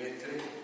altrimenti 0.00 0.61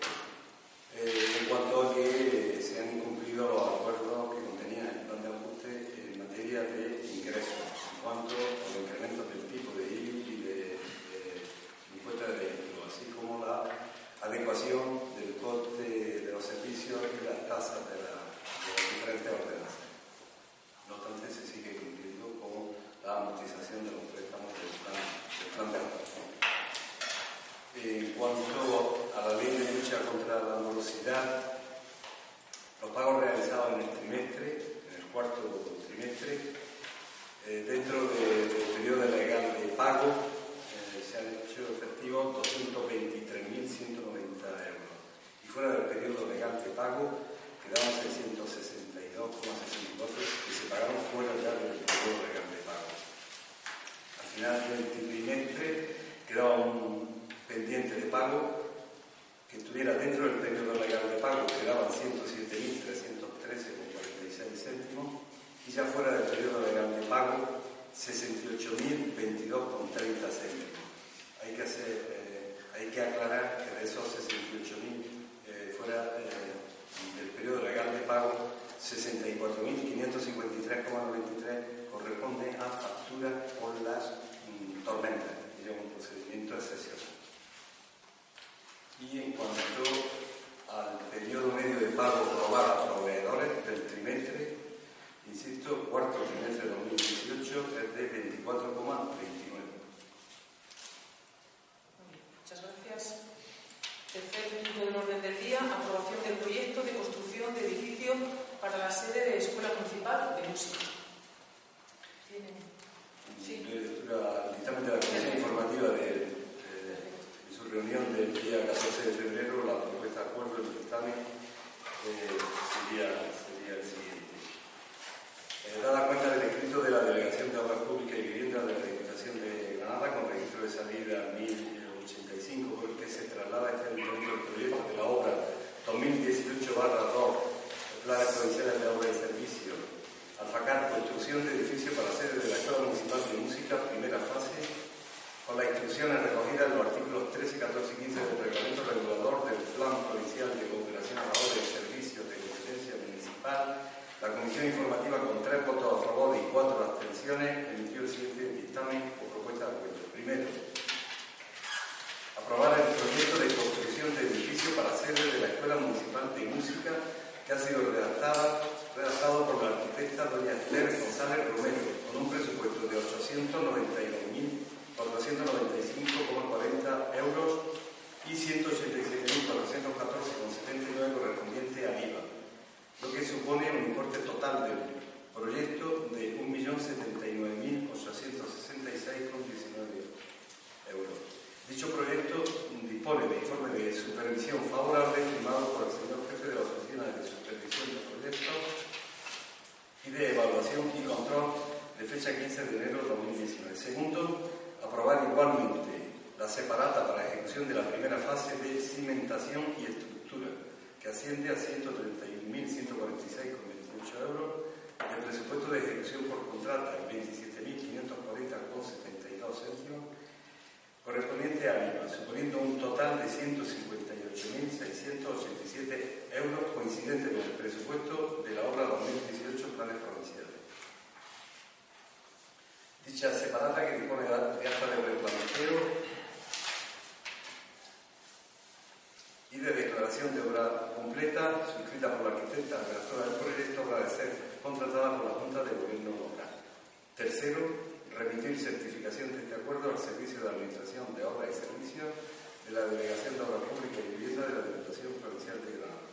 de 248.79 249.43
este 249.43 249.55
acuerdo 249.55 249.91
al 249.91 249.99
Servicio 249.99 250.39
de 250.39 250.49
Administración 250.49 251.03
de 251.13 251.25
Obra 251.25 251.49
y 251.49 251.53
Servicios 251.53 252.15
de 252.63 252.71
la 252.71 252.87
Delegación 252.87 253.35
de 253.35 253.41
obras 253.43 253.67
públicas 253.67 253.99
y 253.99 254.15
Vivienda 254.15 254.47
de 254.47 254.53
la 254.55 254.63
Diputación 254.63 255.11
Provincial 255.19 255.59
de 255.59 255.71
Granada. 255.75 256.07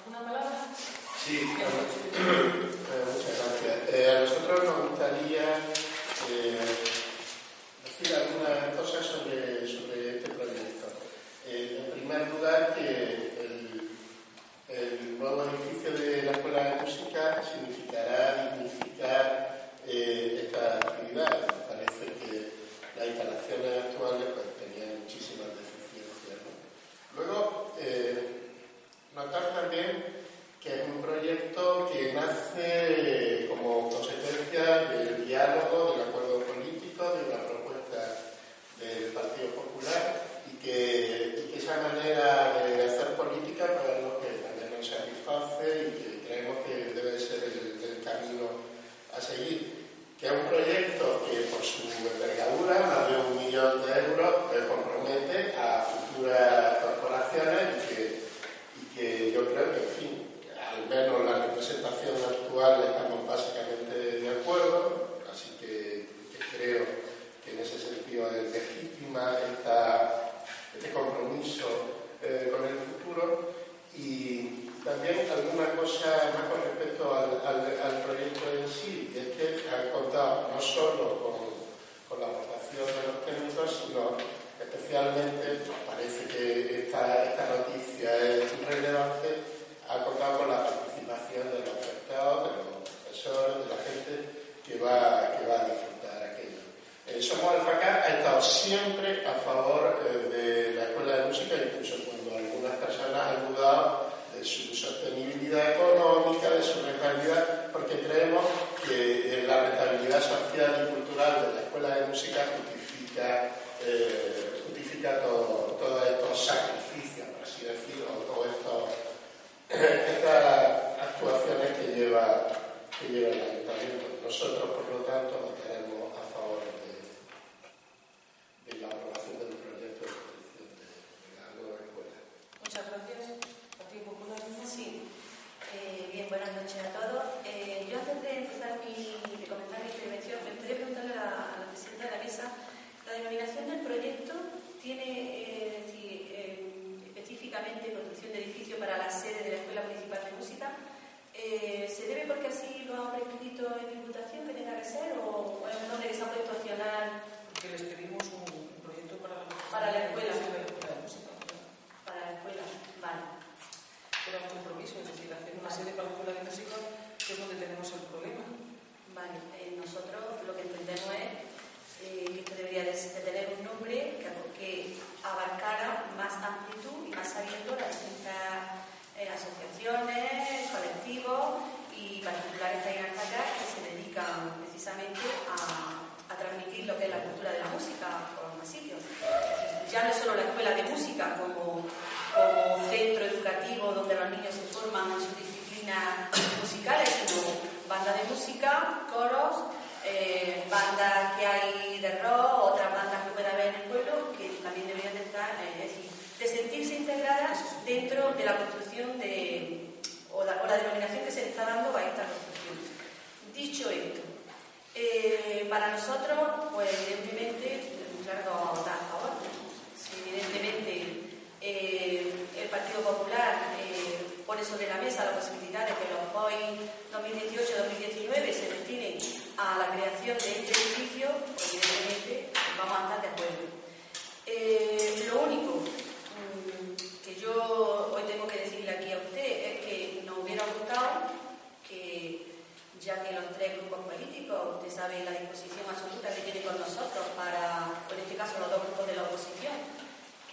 ¿Alguna 0.00 0.20
palabra? 0.24 0.72
Sí, 1.20 1.36
eh, 1.44 1.68
muchas 3.12 3.34
gracias. 3.36 3.76
Eh, 3.92 4.08
a 4.08 4.20
nosotros 4.24 4.64
nos 4.64 4.88
gustaría 4.88 5.44
eh, 6.32 6.64
decir 7.84 8.16
algunas 8.16 8.72
cosas 8.80 9.04
sobre, 9.04 9.68
sobre 9.68 10.16
este 10.16 10.30
proyecto. 10.32 10.88
en 11.44 11.92
primer 11.92 12.28
lugar, 12.32 12.74
que 12.74 13.27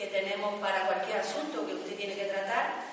tenemos 0.04 0.60
para 0.60 0.88
cualquier 0.88 1.20
asunto 1.20 1.66
que 1.66 1.74
usted 1.74 1.96
tiene 1.96 2.16
que 2.16 2.26
tratar 2.26 2.84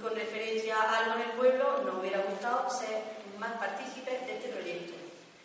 con 0.00 0.14
referencia 0.14 0.76
a 0.76 0.98
algo 0.98 1.14
en 1.16 1.30
el 1.30 1.36
pueblo, 1.36 1.82
nos 1.84 1.98
hubiera 1.98 2.18
gustado 2.22 2.70
ser 2.70 3.02
más 3.38 3.52
partícipes 3.58 4.26
de 4.26 4.34
este 4.34 4.48
proyecto. 4.48 4.94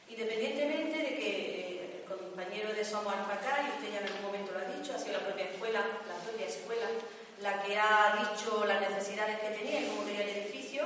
Independientemente 0.10 0.98
de 0.98 1.16
que 1.16 1.30
eh, 1.30 2.06
el 2.06 2.18
compañero 2.18 2.74
de 2.74 2.86
Somos 2.86 3.14
Alfacá, 3.14 3.66
y 3.66 3.78
usted 3.78 3.94
ya 3.94 4.00
en 4.02 4.08
algún 4.08 4.22
momento 4.22 4.54
lo 4.54 4.60
ha 4.60 4.78
dicho, 4.78 4.94
ha 4.94 5.00
sido 5.00 5.14
la 5.14 5.26
propia 5.26 5.46
escuela, 5.46 5.82
la 5.82 6.16
propia 6.22 6.46
escuela, 6.46 6.86
la 7.42 7.62
que 7.64 7.78
ha 7.78 8.18
dicho 8.22 8.66
las 8.66 8.82
necesidades 8.82 9.40
que 9.40 9.50
tenía 9.50 9.82
y 9.82 9.88
cómo 9.88 10.06
quería 10.06 10.24
el 10.24 10.38
edificio, 10.38 10.86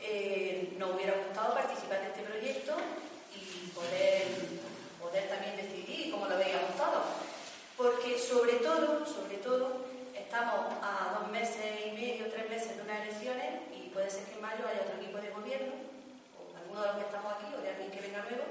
eh, 0.00 0.72
nos 0.78 0.94
hubiera 0.94 1.14
gustado 1.14 1.54
participar 1.54 2.00
de 2.00 2.08
este 2.08 2.22
proyecto 2.22 2.76
y 3.36 3.68
poder, 3.70 4.28
poder 5.00 5.28
también 5.28 5.56
decidir 5.56 6.10
cómo 6.10 6.26
lo 6.26 6.38
veíamos 6.38 6.76
todos. 6.76 7.19
Porque 7.80 8.18
sobre 8.18 8.60
todo, 8.60 9.08
sobre 9.08 9.40
todo, 9.40 9.88
estamos 10.12 10.68
a 10.84 11.16
dos 11.16 11.32
meses 11.32 11.80
y 11.88 11.96
medio, 11.96 12.28
tres 12.28 12.44
meses 12.50 12.76
de 12.76 12.82
unas 12.84 13.08
elecciones 13.08 13.64
y 13.72 13.88
puede 13.88 14.10
ser 14.10 14.28
que 14.28 14.36
en 14.36 14.42
mayo 14.44 14.68
haya 14.68 14.84
otro 14.84 15.00
equipo 15.00 15.16
de 15.16 15.32
gobierno, 15.32 15.72
o 16.36 16.52
alguno 16.60 16.76
de 16.76 16.86
los 16.92 16.96
que 17.00 17.08
estamos 17.08 17.32
aquí, 17.32 17.48
o 17.56 17.62
de 17.64 17.72
alguien 17.72 17.88
que 17.88 18.04
venga 18.04 18.20
luego, 18.28 18.44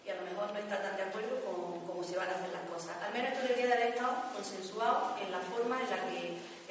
y 0.00 0.08
a 0.08 0.16
lo 0.16 0.24
mejor 0.24 0.48
no 0.56 0.58
está 0.64 0.80
tan 0.80 0.96
de 0.96 1.12
acuerdo 1.12 1.44
con 1.44 1.84
cómo 1.84 2.00
se 2.00 2.16
van 2.16 2.32
a 2.32 2.40
hacer 2.40 2.48
las 2.56 2.64
cosas. 2.72 2.96
Al 3.04 3.12
menos 3.12 3.36
esto 3.36 3.52
debería 3.52 3.68
de 3.68 3.74
haber 3.76 3.88
estado 3.92 4.16
consensuado 4.32 5.12
en 5.20 5.28
la 5.28 5.44
forma 5.44 5.76
en 5.76 5.90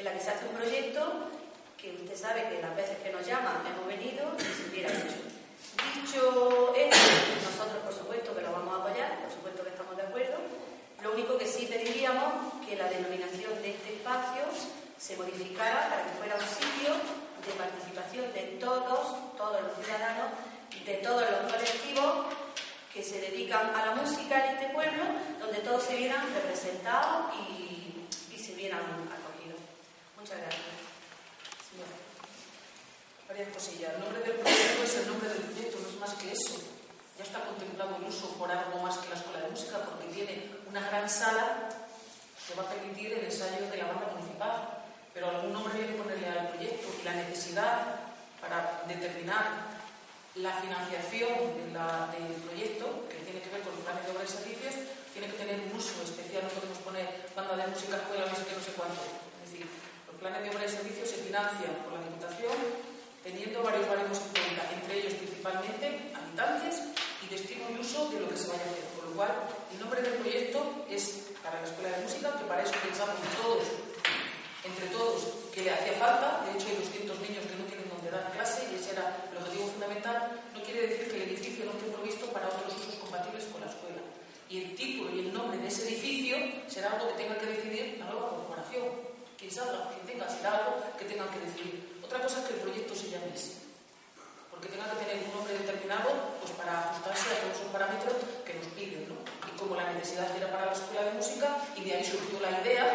la 0.01 0.09
que, 0.09 0.19
se 0.19 0.29
hace 0.33 0.49
un 0.49 0.57
proyecto 0.57 1.29
que 1.77 1.93
usted 1.93 2.17
sabe 2.17 2.49
que 2.49 2.57
las 2.57 2.73
veces 2.73 2.97
que 3.05 3.13
nos 3.13 3.21
llaman 3.21 3.61
hemos 3.69 3.85
venido 3.85 4.33
y 4.33 4.49
se 4.49 4.65
hubiera 4.65 4.89
hecho. 4.89 5.29
Dicho 5.93 6.73
esto, 6.73 6.97
nosotros 7.45 7.85
por 7.85 7.93
supuesto 7.93 8.33
que 8.33 8.41
lo 8.41 8.51
vamos 8.51 8.73
a 8.73 8.77
apoyar, 8.81 9.21
por 9.21 9.29
supuesto 9.29 9.61
que 9.61 9.77
estamos 9.77 9.93
de 9.93 10.09
acuerdo. 10.09 10.58
Lo 11.01 11.13
único 11.13 11.37
que 11.37 11.47
sí 11.47 11.65
pediríamos 11.65 12.59
que 12.67 12.75
la 12.75 12.89
denominación 12.89 13.61
de 13.61 13.71
este 13.71 13.95
espacio 13.95 14.43
se 14.97 15.15
modificara 15.15 15.89
para 15.89 16.03
que 16.03 16.17
fuera 16.17 16.35
un 16.35 16.41
sitio 16.41 16.91
de 17.45 17.53
participación 17.55 18.33
de 18.33 18.59
todos, 18.59 19.37
todos 19.37 19.63
los 19.63 19.73
ciudadanos, 19.79 20.31
de 20.85 20.93
todos 20.95 21.21
los 21.21 21.51
colectivos 21.51 22.35
que 22.93 23.03
se 23.03 23.21
dedican 23.21 23.73
a 23.75 23.85
la 23.85 23.95
música 23.95 24.45
en 24.45 24.55
este 24.55 24.73
pueblo, 24.73 25.03
donde 25.39 25.59
todos 25.59 25.83
se 25.83 25.95
vieran 25.95 26.33
representados 26.33 27.33
y, 27.35 27.77
se 28.37 28.55
vieran 28.55 28.81
acogidos. 28.81 29.61
Muchas 30.17 30.37
gracias. 30.37 30.63
Varias 33.27 33.49
cosillas. 33.53 33.93
El 33.93 33.99
nombre 34.01 34.23
del 34.23 34.39
proyecto 34.39 34.83
es 34.83 34.95
el 34.95 35.07
nombre 35.07 35.29
del 35.29 35.41
proyecto, 35.43 35.77
no 35.79 35.87
es 35.87 35.99
más 35.99 36.13
que 36.15 36.31
eso. 36.31 36.55
Ya 37.15 37.23
está 37.23 37.45
contemplado 37.45 37.97
el 37.97 38.03
uso 38.05 38.33
por 38.39 38.51
algo 38.51 38.79
más 38.79 38.97
que 38.97 39.09
la 39.09 39.15
escuela 39.15 39.41
de 39.41 39.51
música 39.51 39.77
porque 39.85 40.07
tiene 40.07 40.58
una 40.69 40.81
gran 40.87 41.09
sala 41.09 41.69
que 42.47 42.53
va 42.55 42.63
a 42.63 42.69
permitir 42.69 43.13
el 43.13 43.25
ensayo 43.25 43.69
de 43.69 43.77
la 43.77 43.85
banda 43.85 44.13
municipal. 44.13 44.85
Pero 45.13 45.29
algún 45.29 45.53
nombre 45.53 45.73
hay 45.73 45.89
que 45.89 45.97
ponerle 45.99 46.27
al 46.29 46.49
proyecto 46.49 46.87
y 47.01 47.03
la 47.03 47.13
necesidad 47.13 47.99
para 48.39 48.83
determinar 48.87 49.77
la 50.35 50.53
financiación 50.61 51.57
del 51.59 52.37
proyecto, 52.45 53.09
que 53.09 53.17
tiene 53.25 53.41
que 53.41 53.49
ver 53.49 53.61
con 53.65 53.73
los 53.75 53.83
planes 53.83 54.05
de 54.05 54.11
obras 54.13 54.29
y 54.29 54.37
servicios, 54.37 54.73
tiene 55.11 55.27
que 55.27 55.37
tener 55.41 55.59
un 55.59 55.75
uso 55.75 56.01
especial. 56.05 56.45
No 56.45 56.53
podemos 56.53 56.77
poner 56.85 57.05
banda 57.35 57.57
de 57.57 57.67
música, 57.67 57.97
escuela, 57.97 58.29
no 58.29 58.35
sé 58.37 58.45
qué, 58.45 58.55
no 58.55 58.63
sé 58.63 58.71
cuánto. 58.77 59.01
Es 59.43 59.51
decir, 59.51 59.65
los 60.07 60.15
planes 60.21 60.43
de 60.45 60.49
obras 60.53 60.71
y 60.71 60.75
servicios 60.77 61.09
se 61.09 61.25
financian 61.25 61.73
por 61.83 61.97
la 61.97 62.05
Diputación 62.05 62.55
teniendo 63.23 63.63
varios 63.63 63.87
baremos 63.89 64.17
en 64.17 64.31
cuenta, 64.31 64.63
entre 64.71 64.99
ellos 64.99 65.13
principalmente 65.13 66.13
habitantes 66.15 66.81
y 67.29 67.33
destino 67.33 67.69
y 67.69 67.79
uso 67.79 68.09
de 68.09 68.19
lo 68.19 68.29
que 68.29 68.37
se 68.37 68.47
vaya 68.49 68.63
a 68.65 68.69
hacer. 68.73 68.85
Por 68.97 69.05
lo 69.05 69.13
cual, 69.13 69.31
el 69.71 69.79
nombre 69.79 70.01
del 70.01 70.13
proyecto 70.17 70.85
es 70.89 71.29
para 71.43 71.61
la 71.61 71.67
Escuela 71.67 71.97
de 71.97 72.03
Música, 72.03 72.37
que 72.37 72.45
para 72.45 72.63
eso 72.63 72.73
pensamos 72.81 73.21
todos, 73.37 73.63
entre 74.65 74.87
todos, 74.89 75.49
que 75.53 75.61
le 75.63 75.71
hacía 75.71 75.93
falta. 75.93 76.45
De 76.49 76.57
hecho, 76.57 76.67
hay 76.69 76.81
200 76.81 77.19
niños 77.21 77.45
que 77.45 77.55
no 77.55 77.65
tienen 77.69 77.89
donde 77.89 78.09
dar 78.09 78.31
clase 78.33 78.65
y 78.71 78.75
ese 78.75 78.97
era 78.97 79.29
el 79.29 79.37
objetivo 79.37 79.67
fundamental. 79.69 80.41
No 80.53 80.63
quiere 80.63 80.87
decir 80.87 81.11
que 81.11 81.17
el 81.23 81.29
edificio 81.29 81.65
no 81.65 81.71
esté 81.77 81.85
provisto 81.93 82.25
para 82.33 82.49
otros 82.49 82.73
usos 82.73 82.95
compatibles 82.97 83.45
con 83.53 83.61
la 83.61 83.69
escuela. 83.69 84.01
Y 84.49 84.65
el 84.65 84.75
título 84.75 85.13
y 85.13 85.19
el 85.19 85.33
nombre 85.33 85.57
de 85.59 85.67
ese 85.67 85.85
edificio 85.85 86.37
será 86.67 86.97
algo 86.97 87.13
que 87.13 87.21
tenga 87.21 87.37
que 87.37 87.45
decidir 87.45 87.97
la 87.99 88.09
nueva 88.09 88.29
corporación. 88.29 88.89
Quien 89.37 89.51
salga, 89.51 89.93
quien 89.93 90.17
tenga, 90.17 90.27
será 90.27 90.57
algo 90.57 90.81
que 90.97 91.05
tengan 91.05 91.29
que 91.29 91.39
decidir. 91.45 92.01
Otra 92.03 92.21
cosa 92.21 92.41
es 92.41 92.47
que 92.47 92.53
el 92.55 92.59
proyecto 92.61 92.95
se 92.95 93.09
llame 93.09 93.31
así, 93.33 93.68
porque 94.59 94.75
tenga 94.75 94.91
que 94.91 95.07
tener 95.07 95.23
un 95.23 95.31
nombre 95.31 95.55
determinado 95.55 96.35
pues 96.43 96.51
para 96.59 96.91
ajustarse 96.91 97.31
a 97.31 97.47
todos 97.47 97.55
esos 97.55 97.71
parámetros 97.71 98.11
que 98.43 98.59
nos 98.59 98.67
piden. 98.75 99.07
¿no? 99.07 99.15
Y 99.47 99.55
como 99.55 99.79
la 99.79 99.87
necesidad 99.95 100.27
era 100.35 100.51
para 100.51 100.67
la 100.67 100.75
escuela 100.75 101.07
de 101.07 101.15
música, 101.15 101.63
y 101.79 101.87
de 101.87 101.95
ahí 101.95 102.03
surgió 102.03 102.43
la 102.43 102.59
idea 102.59 102.91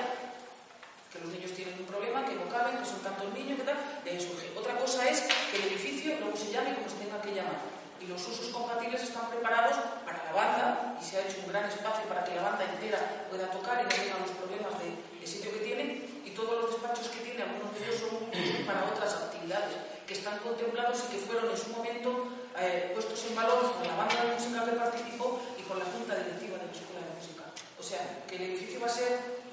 que 1.08 1.18
los 1.24 1.32
niños 1.32 1.56
tienen 1.56 1.80
un 1.80 1.88
problema, 1.88 2.20
que 2.28 2.36
no 2.36 2.44
caben, 2.52 2.76
que 2.76 2.84
son 2.84 3.00
tantos 3.00 3.32
niños, 3.32 3.56
que 3.56 3.64
tal, 3.64 3.80
de 4.04 4.10
ahí 4.12 4.20
surge. 4.20 4.52
Otra 4.52 4.76
cosa 4.76 5.08
es 5.08 5.24
que 5.24 5.56
el 5.56 5.72
edificio 5.72 6.20
luego 6.20 6.36
se 6.36 6.52
llame 6.52 6.76
como 6.76 6.84
se 6.84 7.00
tenga 7.00 7.16
que 7.22 7.32
llamar. 7.32 7.56
Y 7.96 8.12
los 8.12 8.20
usos 8.28 8.52
compatibles 8.52 9.00
están 9.00 9.30
preparados 9.30 9.80
para 10.04 10.20
la 10.28 10.32
banda 10.36 10.98
y 11.00 11.02
se 11.02 11.16
ha 11.16 11.24
hecho 11.24 11.40
un 11.40 11.48
gran 11.48 11.64
espacio 11.64 12.04
para 12.04 12.24
que 12.24 12.34
la 12.34 12.42
banda 12.42 12.68
entera 12.68 13.00
pueda 13.30 13.48
tocar 13.48 13.80
y 13.80 13.84
no 13.84 13.88
tenga 13.88 14.20
los 14.20 14.36
problemas 14.36 14.76
de, 14.84 14.92
de 15.16 15.26
sitio 15.26 15.48
que 15.52 15.64
tiene 15.64 16.14
todos 16.34 16.62
los 16.62 16.70
despachos 16.72 17.08
que 17.08 17.22
tiene, 17.22 17.42
algunos 17.42 17.72
de 17.72 17.86
ellos 17.86 18.02
son 18.02 18.66
para 18.66 18.84
otras 18.90 19.14
actividades 19.14 19.93
que 20.06 20.14
están 20.14 20.38
contemplados 20.38 21.04
y 21.08 21.12
que 21.12 21.18
fueron 21.24 21.50
en 21.50 21.56
su 21.56 21.68
momento 21.70 22.28
eh, 22.58 22.90
puestos 22.92 23.24
en 23.26 23.34
valor 23.34 23.72
con 23.72 23.86
la 23.86 23.96
banda 23.96 24.24
de 24.24 24.34
música 24.34 24.64
que 24.64 24.76
participó 24.76 25.40
y 25.58 25.62
con 25.62 25.78
la 25.78 25.84
junta 25.86 26.14
directiva 26.16 26.58
de 26.58 26.66
la 26.68 26.72
Escuela 26.72 27.00
de 27.00 27.12
Música. 27.16 27.44
O 27.78 27.82
sea, 27.82 28.24
que 28.28 28.36
el 28.36 28.42
edificio 28.42 28.80
va 28.80 28.86
a 28.86 28.90
ser 28.90 29.44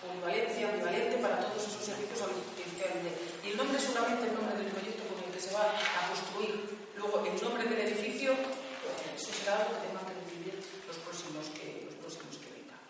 polivalente, 0.00 0.64
ambivalente 0.64 1.16
para 1.18 1.40
todos 1.44 1.60
esos 1.60 1.84
servicios 1.84 2.18
que 2.24 3.46
Y 3.46 3.50
el 3.52 3.56
nombre 3.56 3.76
es 3.76 3.84
solamente 3.84 4.26
el 4.26 4.34
nombre 4.34 4.56
del 4.56 4.72
proyecto 4.72 5.02
con 5.08 5.18
el 5.20 5.30
que 5.30 5.40
se 5.40 5.52
va 5.52 5.76
a 5.76 6.00
construir. 6.08 6.78
Luego, 6.96 7.24
el 7.26 7.36
nombre 7.42 7.64
del 7.64 7.80
edificio, 7.86 8.32
pues, 8.34 9.22
eso 9.22 9.30
será 9.32 9.60
algo 9.60 9.76
que 9.76 9.86
tengan 9.86 10.04
que 10.08 10.16
decidir 10.24 10.54
los 10.88 10.96
próximos 11.04 11.46
que, 11.52 11.84
los 11.84 11.96
próximos 12.00 12.38
que 12.40 12.48
vengan. 12.48 12.80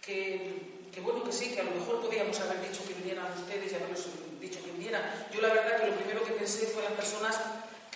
Que 0.00 0.76
que 0.96 1.02
bueno 1.02 1.22
que 1.22 1.30
sí, 1.30 1.52
que 1.52 1.60
a 1.60 1.64
lo 1.64 1.72
mejor 1.72 2.00
podíamos 2.00 2.40
haber 2.40 2.56
dicho 2.66 2.80
que 2.88 2.94
vinieran 2.94 3.28
ustedes 3.36 3.70
y 3.70 3.74
haberles 3.74 4.00
dicho 4.40 4.62
que 4.64 4.72
vinieran. 4.72 5.02
Yo 5.32 5.40
la 5.40 5.48
verdad 5.48 5.80
que 5.80 5.88
lo 5.88 5.96
primero 5.96 6.24
que 6.24 6.32
pensé 6.32 6.66
fue 6.66 6.82
las 6.82 6.92
personas 6.92 7.36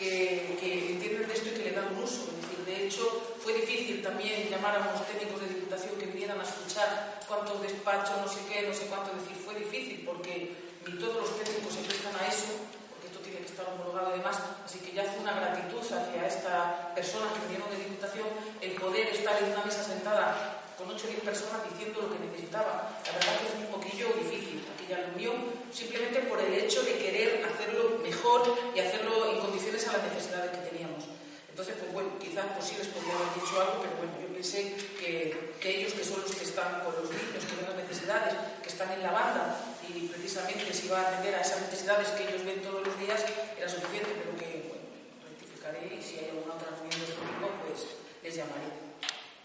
que, 0.01 0.57
entienden 0.57 1.29
de 1.29 1.35
esto 1.35 1.49
y 1.51 1.53
que 1.53 1.65
le 1.71 1.73
dan 1.73 1.93
un 1.95 2.05
uso. 2.05 2.25
De 2.65 2.87
hecho, 2.87 3.37
fue 3.43 3.53
difícil 3.53 4.03
también 4.03 4.49
llamar 4.49 4.77
a 4.77 4.89
unos 4.89 5.07
técnicos 5.07 5.41
de 5.41 5.49
diputación 5.49 5.97
que 5.97 6.07
vinieran 6.07 6.41
a 6.41 6.45
escuchar 6.45 7.21
cuántos 7.29 7.61
despachos, 7.61 8.17
no 8.17 8.29
sé 8.29 8.41
qué, 8.49 8.67
no 8.67 8.73
sé 8.73 8.87
cuánto. 8.87 9.13
Decir, 9.13 9.37
fue 9.45 9.55
difícil 9.55 10.03
porque 10.07 10.57
ni 10.87 10.99
todos 10.99 11.17
los 11.17 11.37
técnicos 11.37 11.75
se 11.75 11.85
prestan 11.85 12.17
a 12.17 12.27
eso, 12.27 12.57
porque 12.89 13.13
esto 13.13 13.21
tiene 13.21 13.41
que 13.41 13.53
estar 13.53 13.67
homologado 13.69 14.15
y 14.15 14.19
demás. 14.19 14.39
Así 14.65 14.79
que 14.81 14.93
ya 14.93 15.05
fue 15.05 15.21
una 15.21 15.35
gratitud 15.35 15.85
hacia 15.85 16.27
esta 16.27 16.95
persona 16.95 17.29
que 17.35 17.45
vinieron 17.51 17.69
de 17.69 17.85
diputación 17.85 18.29
el 18.61 18.73
poder 18.81 19.09
estar 19.09 19.37
en 19.43 19.53
una 19.53 19.65
mesa 19.65 19.85
sentada 19.85 20.65
con 20.79 20.89
8 20.89 20.97
o 20.97 21.11
10 21.11 21.21
personas 21.21 21.61
diciendo 21.69 22.01
lo 22.01 22.13
que 22.13 22.25
necesitaban. 22.25 22.89
La 23.05 23.13
verdad 23.13 23.37
que 23.37 23.47
es 23.53 23.57
un 23.61 23.69
poquillo 23.69 24.07
difícil 24.17 24.65
aquella 24.91 25.07
reunión, 25.07 25.37
simplemente 25.73 26.21
por 26.27 26.41
el 26.41 26.53
hecho 26.55 26.83
de 26.83 26.99
querer 26.99 27.45
hacerlo 27.47 28.01
mejor 28.03 28.43
y 28.75 28.81
hacerlo 28.81 29.31
en 29.31 29.39
condiciones 29.39 29.87
a 29.87 29.93
las 29.93 30.03
necesidades 30.11 30.51
que 30.51 30.71
teníamos. 30.71 31.05
Entonces, 31.49 31.75
pues 31.79 31.93
bueno, 31.93 32.11
quizás 32.19 32.47
pues 32.55 32.67
sí 32.67 32.75
les 32.79 32.89
podría 32.89 33.15
haber 33.15 33.35
dicho 33.35 33.55
algo, 33.61 33.83
pero 33.83 33.95
bueno, 34.03 34.13
yo 34.19 34.29
pensé 34.35 34.75
que, 34.99 35.55
que 35.61 35.69
ellos, 35.79 35.93
que 35.93 36.05
son 36.05 36.23
los 36.23 36.35
que 36.35 36.45
están 36.45 36.83
con 36.83 36.95
los 36.95 37.11
niños, 37.11 37.45
que 37.45 37.55
ven 37.55 37.71
las 37.71 37.79
necesidades, 37.87 38.35
que 38.63 38.69
están 38.69 38.91
en 38.93 39.03
la 39.03 39.13
banda 39.13 39.61
y 39.87 40.09
precisamente 40.09 40.73
se 40.73 40.87
iba 40.87 40.99
a 40.99 41.07
atender 41.07 41.35
a 41.35 41.43
esas 41.43 41.61
necesidades 41.63 42.09
que 42.11 42.27
ellos 42.27 42.45
ven 42.45 42.63
todos 42.63 42.87
los 42.87 42.99
días, 42.99 43.23
era 43.59 43.69
suficiente, 43.69 44.11
pero 44.11 44.35
que, 44.39 44.75
bueno, 44.75 44.87
rectificaré 45.29 45.87
y 45.87 46.03
si 46.03 46.19
hay 46.19 46.35
alguna 46.35 46.55
otra 46.55 46.71
reunión 46.75 46.99
de 46.99 47.15
tipo, 47.15 47.47
pues 47.63 47.79
les 48.23 48.35
llamaré. 48.35 48.91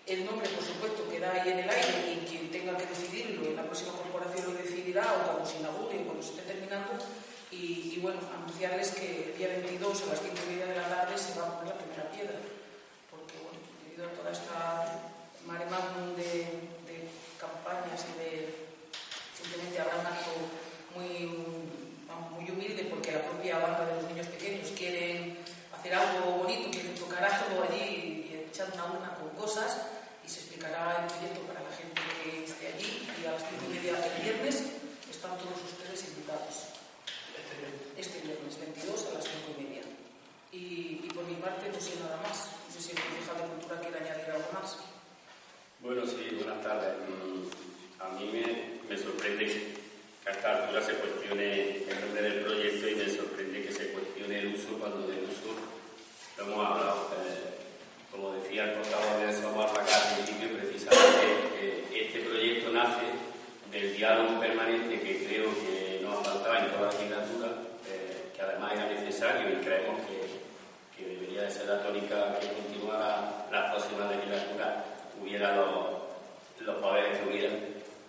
El 0.06 0.24
nombre, 0.24 0.48
por 0.50 0.64
supuesto, 0.64 1.10
queda 1.10 1.34
ahí 1.34 1.50
en 1.50 1.60
el 1.66 1.70
aire 1.70 2.14
y 2.14 2.25
quien 2.30 2.52
tenga 2.52 2.78
que 2.78 2.86
decidirlo 2.86 3.44
en 3.44 3.56
la 3.56 3.64
próxima 3.64 3.92
corporación 3.94 4.54
lo 4.54 4.62
decidirá 4.62 5.02
o 5.02 5.25
cuando 5.25 5.50
se 5.50 5.58
inaugure 5.58 5.98
o 5.98 6.06
cuando 6.06 6.22
se 6.22 6.30
esté 6.30 6.44
terminando. 6.66 7.04
Y, 7.52 8.00
bueno, 8.02 8.20
anunciarles 8.34 8.92
que 8.92 9.32
el 9.32 9.38
día 9.38 9.48
22 9.48 10.04
a 10.04 10.06
las 10.08 10.20
5 10.20 10.36
y 10.52 10.56
de 10.56 10.76
la 10.76 10.90
tarde 10.90 11.18
se 11.18 11.40
va 11.40 11.48
a 11.48 11.60
poner 11.60 11.74
la 11.74 11.80
primera 11.80 12.12
piedra. 12.12 12.38
Porque, 13.10 13.38
bueno, 13.40 13.60
debido 13.86 14.08
a 14.08 14.12
toda 14.12 14.32
esta 14.32 15.14
mare 15.46 15.66
de, 16.18 16.66
campañas 17.40 18.06
y 18.12 18.20
de. 18.20 18.66
Simplemente 19.38 19.80
habrá 19.80 20.00
un 20.00 20.08
acto 20.08 20.32
muy, 20.96 21.30
muy 22.34 22.50
humilde 22.50 22.88
porque 22.90 23.12
la 23.12 23.22
propia 23.22 23.60
banda 23.60 23.86
de 23.86 23.96
los 24.02 24.12
niños 24.12 24.28
pequeños 24.28 24.72
quieren 24.72 25.38
hacer 25.78 25.94
algo 25.94 26.44
bonito, 26.44 26.72
quieren 26.72 26.96
tocar 26.96 27.24
algo 27.24 27.64
allí 27.64 28.26
y 28.26 28.48
echar 28.50 28.74
una 28.74 29.14
con 29.16 29.30
cosas 29.38 29.86
y 30.26 30.30
se 30.30 30.40
explicará 30.40 31.04
el 31.04 31.14
proyecto 31.14 31.42
para 31.42 31.62
la 31.62 31.72
gente 31.76 32.02
que 32.24 32.46
esté 32.46 32.68
allí 32.74 33.08
y 33.22 33.26
a 33.28 33.32
las 33.34 33.44
cinco 33.44 33.66
y 33.70 33.76
media 33.76 33.94
del 33.94 34.22
viernes 34.24 34.76
están 35.26 35.38
todos 35.40 35.64
ustedes 35.64 36.10
invitados. 36.10 36.76
Este 37.98 38.20
viernes 38.20 38.60
22 38.60 39.08
a 39.08 39.14
las 39.16 39.24
cinco 39.24 39.56
y 39.58 39.64
media. 39.64 39.84
Y, 40.52 41.08
por 41.16 41.24
mi 41.24 41.35
parte 41.46 41.70
no 41.70 41.80
sé 41.80 41.94
nada 42.02 42.18
más. 42.25 42.50
No 42.66 42.70
sé 42.74 42.82
si 42.82 42.92
el 42.92 43.00
concejal 43.06 43.38
de 43.38 43.46
Cultura 43.54 43.80
quiere 43.80 43.98
añadir 44.02 44.34
algo 44.34 44.50
más. 44.58 44.82
Bueno, 45.80 46.02
sí, 46.10 46.42
buenas 46.42 46.62
tardes. 46.66 46.98
Mm, 47.06 47.46
a 48.02 48.08
mí 48.18 48.25
me, 48.34 48.46
me 48.90 48.98
sorprende 48.98 49.46
que 49.46 49.78
esta 50.25 50.58
altura 50.58 50.82
se 50.82 50.94
cuestione 50.98 51.86
el 51.86 52.02
nombre 52.02 52.22
del 52.24 52.42
proyecto 52.42 52.90
y 52.90 52.96
me 52.96 53.10
sorprende 53.10 53.62
que 53.62 53.72
se 53.72 53.94
cuestione 53.94 54.40
el 54.40 54.56
uso 54.56 54.74
cuando 54.80 55.06
del 55.06 55.30
uso 55.30 55.54
lo 56.38 56.44
hemos 56.44 56.66
hablado. 56.66 57.14
Eh, 57.22 57.54
como 58.10 58.34
decía 58.34 58.64
el 58.66 58.82
portavoz 58.82 59.22
de 59.22 59.42
Somos 59.42 59.70
al 59.70 60.16
principio, 60.16 60.58
precisamente 60.58 61.25
eh, 61.62 61.86
este 61.94 62.20
proyecto 62.22 62.72
nace 62.72 63.06
del 63.70 63.96
diálogo 63.96 64.40
permanente 64.40 65.00
que 65.00 65.28
creo 65.28 65.54
que 65.62 66.00
nos 66.02 66.25
faltaba 66.25 66.60
en 66.60 66.72
toda 66.72 66.88
la 66.88 66.92
legislatura, 66.94 67.48
eh, 67.86 68.32
que 68.34 68.42
además 68.42 68.72
era 68.74 68.88
necesario 68.88 69.50
y 69.52 69.64
creemos 69.64 70.00
que, 70.08 70.45
que, 70.96 71.06
debería 71.06 71.44
de 71.44 71.52
ser 71.52 71.68
la 71.68 71.82
tónica 71.82 72.40
que 72.40 72.48
continuara 72.48 73.48
la 73.52 73.72
próxima 73.72 74.10
legislatura, 74.10 74.84
hubiera 75.22 75.56
los, 75.56 76.66
los 76.66 76.75
poderes 76.78 77.20
que 77.20 77.30
hubiera. 77.30 77.54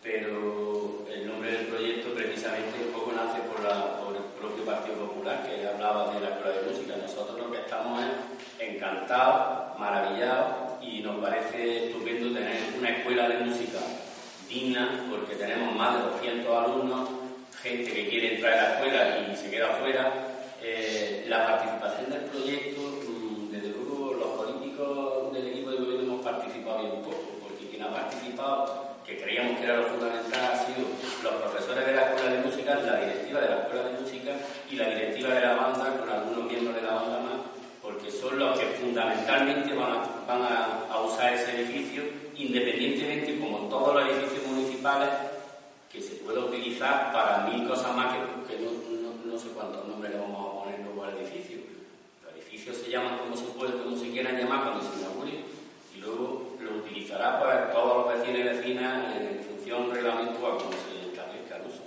Pero 0.03 1.05
el 1.11 1.27
nombre 1.27 1.51
del 1.51 1.67
proyecto 1.67 2.15
precisamente 2.15 2.79
un 2.87 2.93
poco 2.93 3.13
nace 3.13 3.41
por, 3.43 3.63
la, 3.63 3.99
por 3.99 4.15
el 4.15 4.23
propio 4.39 4.65
Partido 4.65 4.97
Popular, 5.07 5.43
que 5.45 5.67
hablaba 5.67 6.15
de 6.15 6.21
la 6.21 6.29
Escuela 6.37 6.57
de 6.59 6.71
Música. 6.71 6.95
Nosotros 6.97 7.39
lo 7.39 7.51
que 7.51 7.59
estamos 7.59 8.03
es 8.05 8.69
encantados, 8.69 9.79
maravillados 9.79 10.83
y 10.83 11.01
nos 11.01 11.17
parece 11.17 11.87
estupendo 11.87 12.33
tener 12.33 12.57
una 12.79 12.91
escuela 12.91 13.29
de 13.29 13.39
música 13.39 13.79
digna, 14.49 15.07
porque 15.11 15.35
tenemos 15.35 15.75
más 15.75 15.95
de 15.95 16.11
200 16.11 16.57
alumnos, 16.57 17.09
gente 17.63 17.93
que 17.93 18.09
quiere 18.09 18.37
entrar 18.37 18.53
a 18.53 18.63
la 18.63 18.75
escuela 18.75 19.29
y 19.33 19.37
se 19.37 19.51
queda 19.51 19.69
fuera. 19.81 20.36
Eh, 20.63 21.25
la 21.29 21.47
participación 21.47 22.11
del 22.11 22.23
proyecto, 22.31 22.81
mm, 22.81 23.51
desde 23.53 23.69
luego 23.69 24.15
los 24.15 24.29
políticos 24.41 25.33
del 25.33 25.47
equipo 25.49 25.71
de 25.71 25.77
gobierno 25.77 26.15
hemos 26.15 26.25
participado 26.25 26.79
bien 26.81 27.03
poco, 27.03 27.39
porque 27.43 27.69
quien 27.69 27.83
ha 27.83 27.91
participado, 27.91 28.97
que 29.07 29.21
creíamos 29.21 29.59
que 29.59 29.65
era 29.65 29.77
lo 29.77 29.85
fundamental, 29.85 30.41
ha 30.53 30.67
sido 30.67 30.89
los 31.23 31.35
profesores 31.43 31.87
de 31.87 31.95
la 31.95 32.03
escuela 32.03 32.31
de 32.31 32.43
música, 32.43 32.75
la 32.75 33.01
directiva 33.01 33.41
de 33.41 33.49
la 33.49 33.57
escuela 33.63 33.83
de 33.85 34.01
música 34.01 34.33
y 34.71 34.77
la 34.77 34.89
directiva 34.89 35.35
de 35.35 35.41
la 35.41 35.55
banda, 35.55 35.97
con 35.99 36.09
algunos 36.09 36.45
miembros 36.51 36.75
de 36.75 36.83
la 36.83 36.95
banda 36.95 37.21
más, 37.21 37.41
porque 37.83 38.11
son 38.11 38.39
los 38.39 38.59
que 38.59 38.67
fundamentalmente 38.67 39.75
van 39.75 40.43
a 40.91 41.01
usar 41.01 41.35
ese 41.35 41.61
edificio 41.61 42.03
independientemente, 42.37 43.39
como 43.39 43.69
todos 43.69 43.95
los 43.95 44.09
edificios 44.09 44.47
municipales, 44.47 45.09
que 45.91 46.01
se 46.01 46.17
pueda 46.17 46.41
utilizar 46.41 47.13
para 47.13 47.47
mil 47.49 47.67
cosas 47.67 47.95
más 47.97 48.15
que, 48.47 48.59
no, 48.59 49.39
sé 49.39 49.49
cuántos 49.49 49.87
nombres 49.87 50.13
le 50.13 50.21
vamos 50.21 50.41
a 50.41 50.65
poner 50.65 50.81
luego 50.81 51.05
al 51.05 51.17
edificio. 51.19 51.59
Los 52.67 52.79
edificios 52.79 52.85
se 52.85 52.91
llaman 52.91 53.19
como 53.19 53.37
se 53.37 53.45
puede, 53.57 53.81
como 53.81 53.97
se 53.97 54.11
quieran 54.11 54.37
llamar 54.37 54.63
cuando 54.63 54.83
se 54.83 54.99
inaugure 54.99 55.39
y 55.95 56.01
luego 56.01 56.57
lo 56.61 56.79
utilizará 56.79 57.39
para 57.39 57.71
todos 57.71 58.07
los 58.07 58.19
vecinos 58.19 58.41
y 58.41 58.43
vecinas 58.43 59.17
en 59.17 59.45
función 59.45 59.95
reglamento 59.95 60.41
como 60.41 60.73
se 60.73 61.07
establezca 61.07 61.57
el 61.57 61.67
uso. 61.67 61.85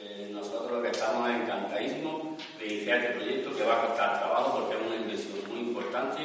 Eh, 0.00 0.30
nosotros 0.32 0.72
lo 0.72 0.82
que 0.82 0.88
estamos 0.88 1.28
es 1.28 1.36
encantadísimos 1.36 2.22
de 2.58 2.66
iniciar 2.66 2.98
este 2.98 3.12
proyecto 3.12 3.56
que 3.56 3.64
va 3.64 3.74
a 3.76 3.86
costar 3.88 4.18
trabajo 4.18 4.60
porque 4.60 4.76
es 4.76 4.86
una 4.86 4.96
inversión 4.96 5.36
muy 5.50 5.60
importante 5.68 6.22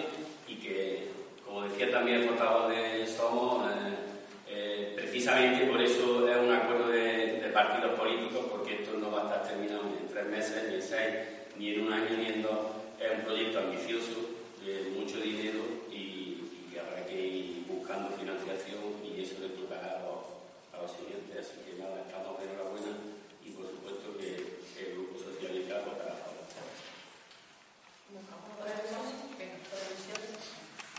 y 0.48 0.56
que 0.56 1.10
como 1.46 1.64
decía 1.64 1.92
también 1.92 2.22
el 2.22 2.28
portavoz 2.30 2.70
de 2.70 3.06
Somos, 3.08 3.70
eh, 3.72 3.96
eh, 4.48 4.94
precisamente 4.96 5.66
por 5.66 5.82
eso 5.82 6.30
es 6.30 6.38
un 6.38 6.54
acuerdo 6.54 6.88
de, 6.88 7.52
partidos 7.54 8.00
políticos, 8.00 8.46
porque 8.50 8.76
esto 8.76 8.98
no 8.98 9.12
va 9.12 9.24
a 9.24 9.24
estar 9.24 9.44
terminado 9.44 9.84
ni 9.84 9.98
en 9.98 10.08
tres 10.08 10.26
meses, 10.28 10.70
ni 10.70 10.76
en 10.76 10.82
seis, 10.82 11.16
ni 11.58 11.74
en 11.74 11.86
un 11.86 11.92
año, 11.92 12.18
ni 12.18 12.28
en 12.28 12.42
dos. 12.42 12.81
Es 13.02 13.18
un 13.18 13.26
proyecto 13.26 13.58
ambicioso, 13.58 14.30
de 14.64 14.94
mucho 14.94 15.18
dinero 15.18 15.90
y, 15.90 16.70
que 16.72 16.80
habrá 16.80 17.04
que 17.04 17.18
ir 17.18 17.66
buscando 17.66 18.16
financiación 18.16 19.02
y 19.02 19.24
eso 19.24 19.42
le 19.42 19.50
tocará 19.58 19.98
a 19.98 20.06
los, 20.06 20.22
a 20.70 20.86
los 20.86 20.92
siguientes. 20.94 21.34
Así 21.34 21.66
que 21.66 21.82
nada, 21.82 22.06
estamos 22.06 22.38
de 22.38 22.46
enhorabuena 22.46 22.94
y 23.42 23.50
por 23.58 23.66
supuesto 23.66 24.14
que 24.22 24.62
el 24.78 24.94
Grupo 24.94 25.18
Socialista 25.18 25.82
votará 25.82 26.14
a 26.14 26.22
favor. 26.22 26.46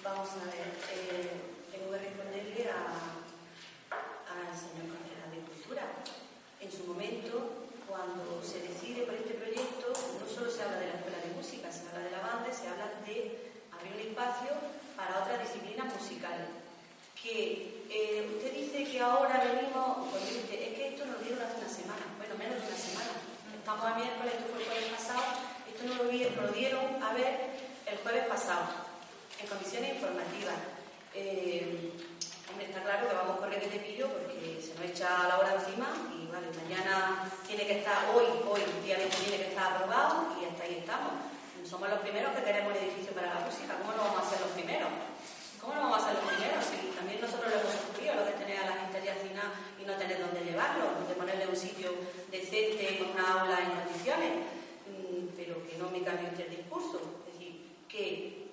Vamos 0.02 0.28
a 0.34 0.44
ver, 0.50 0.74
eh, 0.90 1.30
tengo 1.70 1.86
que 1.92 1.98
responderle 2.02 2.66
al 2.66 4.50
señor 4.58 4.90
concejal 4.90 5.30
de 5.30 5.46
Cultura. 5.46 6.02
En 6.58 6.66
su 6.66 6.82
momento, 6.82 7.70
cuando 7.86 8.42
se 8.42 8.66
decide 8.66 9.06
por 9.06 9.14
este 9.14 9.34
proyecto, 9.34 9.94
no 9.94 10.26
solo 10.26 10.50
se 10.50 10.62
habla 10.62 10.80
de 10.80 10.86
la 10.88 10.94
escuela 10.98 11.21
de 11.98 12.04
de 12.04 12.10
la 12.10 12.20
banda, 12.20 12.48
se 12.52 12.68
habla 12.68 12.88
de 13.04 13.52
abrir 13.72 13.92
un 13.92 14.00
espacio 14.00 14.50
para 14.96 15.20
otras 15.20 15.40
disciplinas 15.44 15.92
musicales. 15.92 16.48
Que 17.20 17.84
eh, 17.90 18.26
usted 18.36 18.52
dice 18.52 18.84
que 18.84 19.00
ahora 19.00 19.44
venimos, 19.44 20.08
pues 20.10 20.24
es 20.24 20.48
que 20.48 20.88
esto 20.88 21.04
nos 21.06 21.20
dieron 21.22 21.42
hace 21.44 21.58
una 21.58 21.68
semana, 21.68 22.04
bueno, 22.16 22.34
menos 22.36 22.56
de 22.60 22.66
una 22.66 22.76
semana. 22.76 23.12
Estamos 23.54 23.84
a 23.84 23.94
miércoles, 23.94 24.34
esto 24.34 24.48
fue 24.50 24.62
el 24.62 24.68
jueves 24.68 24.90
pasado, 24.90 25.22
esto 25.68 25.82
nos 25.86 25.96
lo, 25.98 26.04
nos 26.04 26.50
lo 26.50 26.52
dieron 26.52 27.02
a 27.02 27.12
ver 27.12 27.52
el 27.86 27.98
jueves 27.98 28.26
pasado 28.26 28.66
en 29.38 29.46
condiciones 29.46 29.94
informativas. 29.94 30.58
Eh, 31.14 31.92
hombre, 32.50 32.66
está 32.66 32.82
claro 32.82 33.08
que 33.08 33.14
vamos 33.14 33.38
corriendo 33.38 33.68
de 33.68 33.78
pillo 33.78 34.08
porque 34.08 34.58
se 34.58 34.74
nos 34.74 34.90
echa 34.90 35.28
la 35.28 35.38
hora 35.38 35.54
encima 35.54 35.92
y 36.16 36.26
vale, 36.32 36.48
mañana 36.56 37.30
tiene 37.46 37.66
que 37.66 37.78
estar, 37.78 38.10
hoy, 38.14 38.24
hoy, 38.48 38.62
día 38.82 38.96
20 38.96 39.16
tiene 39.18 39.44
que 39.44 39.50
estar 39.50 39.74
aprobado 39.74 40.34
y 40.40 40.46
hasta 40.46 40.64
ahí 40.64 40.78
estamos. 40.80 41.31
Somos 41.72 41.88
los 41.88 42.00
primeros 42.00 42.36
que 42.36 42.44
tenemos 42.44 42.76
el 42.76 42.84
edificio 42.84 43.16
para 43.16 43.32
la 43.32 43.40
música, 43.48 43.72
¿cómo 43.80 43.96
no 43.96 44.04
vamos 44.04 44.28
a 44.28 44.28
ser 44.28 44.44
los 44.44 44.52
primeros? 44.52 44.92
¿Cómo 45.56 45.72
no 45.72 45.88
vamos 45.88 46.04
a 46.04 46.12
ser 46.12 46.20
los 46.20 46.28
primeros? 46.28 46.60
Si 46.68 46.76
también 46.92 47.16
nosotros 47.16 47.48
lo 47.48 47.64
hemos 47.64 47.72
sufrido, 47.72 48.12
lo 48.12 48.28
de 48.28 48.36
tener 48.36 48.60
a 48.60 48.68
la 48.68 48.76
gente 48.76 49.08
allí 49.08 49.32
y 49.80 49.84
no 49.88 49.96
tener 49.96 50.20
dónde 50.20 50.44
llevarlo, 50.44 51.00
de 51.08 51.16
ponerle 51.16 51.48
un 51.48 51.56
sitio 51.56 51.96
decente, 52.28 53.00
con 53.00 53.16
una 53.16 53.24
aula 53.24 53.56
en 53.64 53.72
condiciones, 53.72 54.32
mm, 54.84 55.32
pero 55.32 55.64
que 55.64 55.80
no 55.80 55.88
me 55.88 56.04
cambie 56.04 56.28
el 56.28 56.60
discurso. 56.60 57.00
Es 57.24 57.40
decir, 57.40 57.56
que 57.88 58.52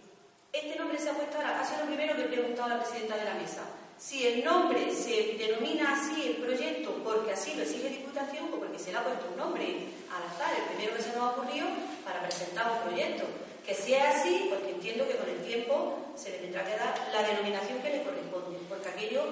este 0.55 0.79
nombre 0.79 0.95
se 0.95 1.12
ha 1.12 1.19
puesto 1.19 1.36
ahora, 1.36 1.60
ha 1.60 1.67
sido 1.67 1.84
lo 1.84 1.91
primero 1.91 2.15
que 2.15 2.23
he 2.23 2.32
preguntado 2.32 2.71
a 2.71 2.75
la 2.79 2.79
presidenta 2.79 3.19
de 3.19 3.25
la 3.27 3.36
mesa. 3.36 3.67
Si 3.99 4.25
el 4.25 4.45
nombre 4.47 4.95
se 4.95 5.36
denomina 5.36 5.91
así 5.91 6.23
el 6.23 6.36
proyecto 6.39 6.95
porque 7.03 7.34
así 7.34 7.53
lo 7.55 7.63
exige 7.63 7.89
Diputación 7.89 8.47
o 8.47 8.63
porque 8.63 8.79
se 8.79 8.93
le 8.93 8.97
ha 8.97 9.03
puesto 9.03 9.27
un 9.27 9.36
nombre 9.36 9.91
al 10.08 10.23
azar, 10.23 10.55
el 10.55 10.71
primero 10.71 10.95
que 10.95 11.03
se 11.03 11.12
nos 11.12 11.17
ha 11.17 11.32
ocurrido 11.32 11.67
para 12.10 12.26
presentar 12.26 12.72
un 12.72 12.89
proyecto. 12.89 13.26
Que 13.65 13.76
sea 13.76 14.17
así, 14.17 14.50
porque 14.50 14.72
entiendo 14.72 15.08
que 15.08 15.15
con 15.15 15.30
el 15.30 15.45
tiempo 15.45 16.13
se 16.15 16.32
le 16.32 16.38
tendrá 16.39 16.65
que 16.65 16.76
dar 16.76 16.93
la 17.13 17.22
denominación 17.22 17.80
que 17.80 17.89
le 17.91 18.04
corresponde, 18.04 18.58
porque 18.67 18.89
aquello, 18.89 19.24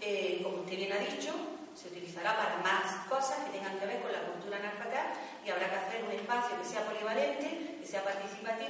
eh, 0.00 0.40
como 0.42 0.64
usted 0.64 0.76
bien 0.76 0.92
ha 0.92 0.98
dicho, 0.98 1.32
se 1.74 1.88
utilizará 1.88 2.36
para 2.36 2.56
más 2.58 3.06
cosas 3.08 3.44
que 3.44 3.58
tengan 3.58 3.78
que 3.78 3.86
ver 3.86 4.00
con 4.00 4.12
la 4.12 4.20
cultura 4.20 4.56
analfabeta 4.56 5.12
y 5.44 5.50
habrá 5.50 5.68
que 5.68 5.76
hacer 5.76 6.04
un 6.04 6.12
espacio 6.12 6.56
que 6.56 6.68
sea 6.68 6.84
polivalente, 6.84 7.76
que 7.80 7.86
sea 7.86 8.04
participativo, 8.04 8.61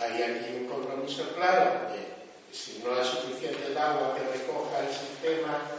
hay 0.00 0.22
aquí 0.22 0.56
un 0.60 0.66
compromiso 0.66 1.22
claro 1.34 1.92
de 1.92 2.16
si 2.52 2.82
no 2.82 2.96
hay 2.96 3.04
suficiente 3.04 3.78
agua 3.78 4.16
que 4.16 4.38
recoja 4.38 4.80
el 4.80 4.88
sistema 4.88 5.75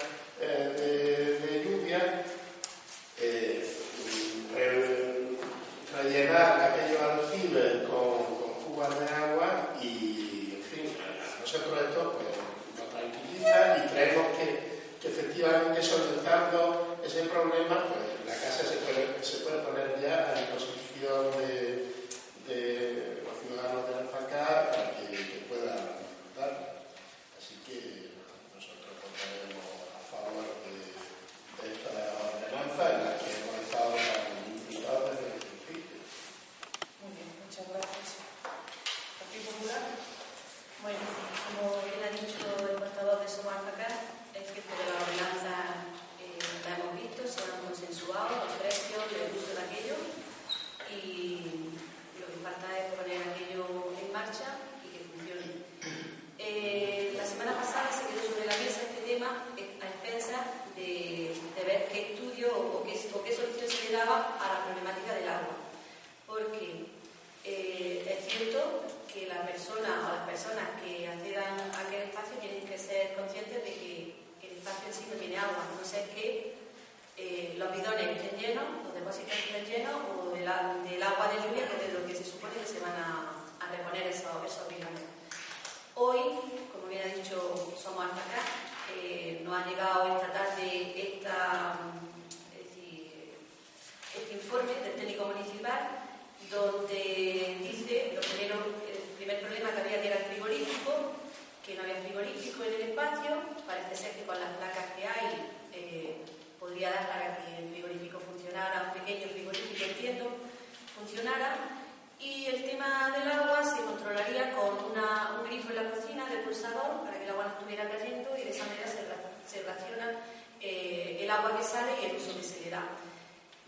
agua 121.38 121.58
que 121.58 121.63
sale 121.63 121.91
y 122.02 122.06
el 122.06 122.17
uso 122.17 122.36
que 122.36 122.43
se 122.43 122.62
le 122.62 122.69
da. 122.71 122.84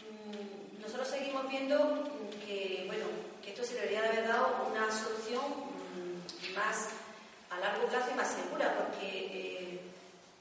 Mm, 0.01 0.81
nosotros 0.81 1.07
seguimos 1.07 1.47
viendo 1.49 1.77
que, 2.45 2.83
bueno, 2.87 3.05
que 3.43 3.51
esto 3.51 3.63
se 3.63 3.75
debería 3.75 4.01
de 4.01 4.09
haber 4.09 4.27
dado 4.27 4.67
una 4.71 4.91
solución 4.91 5.43
mm, 5.95 6.55
más 6.55 6.89
a 7.49 7.59
largo 7.59 7.87
plazo 7.87 8.11
y 8.11 8.15
más 8.17 8.27
segura, 8.27 8.75
porque 8.77 9.07
eh, 9.07 9.81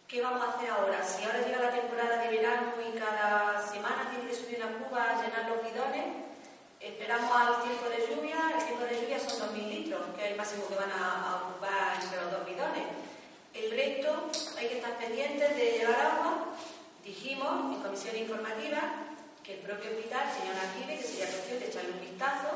¿qué 0.06 0.22
vamos 0.22 0.42
a 0.42 0.56
hacer 0.56 0.70
ahora? 0.70 1.02
Si 1.04 1.24
ahora 1.24 1.40
llega 1.40 1.60
la 1.60 1.70
temporada 1.70 2.22
de 2.22 2.36
verano 2.36 2.72
y 2.80 2.98
cada 2.98 3.66
semana 3.68 4.08
tiene 4.10 4.28
que 4.28 4.36
subir 4.36 4.56
una 4.56 4.78
cuba 4.78 5.10
a 5.10 5.22
llenar 5.22 5.48
los 5.48 5.62
bidones, 5.64 6.06
esperamos 6.80 7.30
al 7.34 7.62
tiempo 7.62 7.88
de 7.88 8.06
lluvia, 8.06 8.36
el 8.56 8.64
tiempo 8.64 8.84
de 8.84 9.00
lluvia 9.00 9.20
son 9.20 9.54
2.000 9.54 9.68
litros, 9.68 10.00
que 10.16 10.24
es 10.24 10.30
el 10.32 10.36
máximo 10.36 10.68
que 10.68 10.74
van 10.76 10.92
a, 10.92 11.42
ocupar 11.44 12.02
entre 12.02 12.22
los 12.22 12.30
dos 12.32 12.46
bidones. 12.46 12.84
El 13.54 13.70
resto 13.70 14.30
hay 14.56 14.68
que 14.68 14.76
estar 14.78 14.96
pendientes 14.98 15.56
de 15.56 15.78
llevar 15.78 16.00
agua. 16.00 16.44
Dijimos 17.08 17.72
en 17.72 17.80
comisión 17.80 18.14
informativa 18.18 19.08
que 19.42 19.54
el 19.54 19.60
propio 19.64 19.96
hospital, 19.96 20.28
señor 20.28 20.60
Arquive, 20.60 21.00
que 21.00 21.08
sería 21.08 21.32
cuestión 21.32 21.56
de 21.58 21.66
echarle 21.72 21.96
un 21.96 22.04
vistazo, 22.04 22.52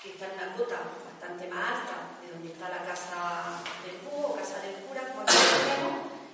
que 0.00 0.16
está 0.16 0.24
en 0.24 0.40
una 0.40 0.56
cota 0.56 0.80
bastante 1.04 1.52
más 1.52 1.84
alta 1.84 2.16
de 2.24 2.32
donde 2.32 2.48
está 2.48 2.72
la 2.72 2.80
casa 2.80 3.60
del 3.84 4.00
cubo 4.08 4.40
casa 4.40 4.56
del 4.64 4.88
cura, 4.88 5.04
como 5.12 5.28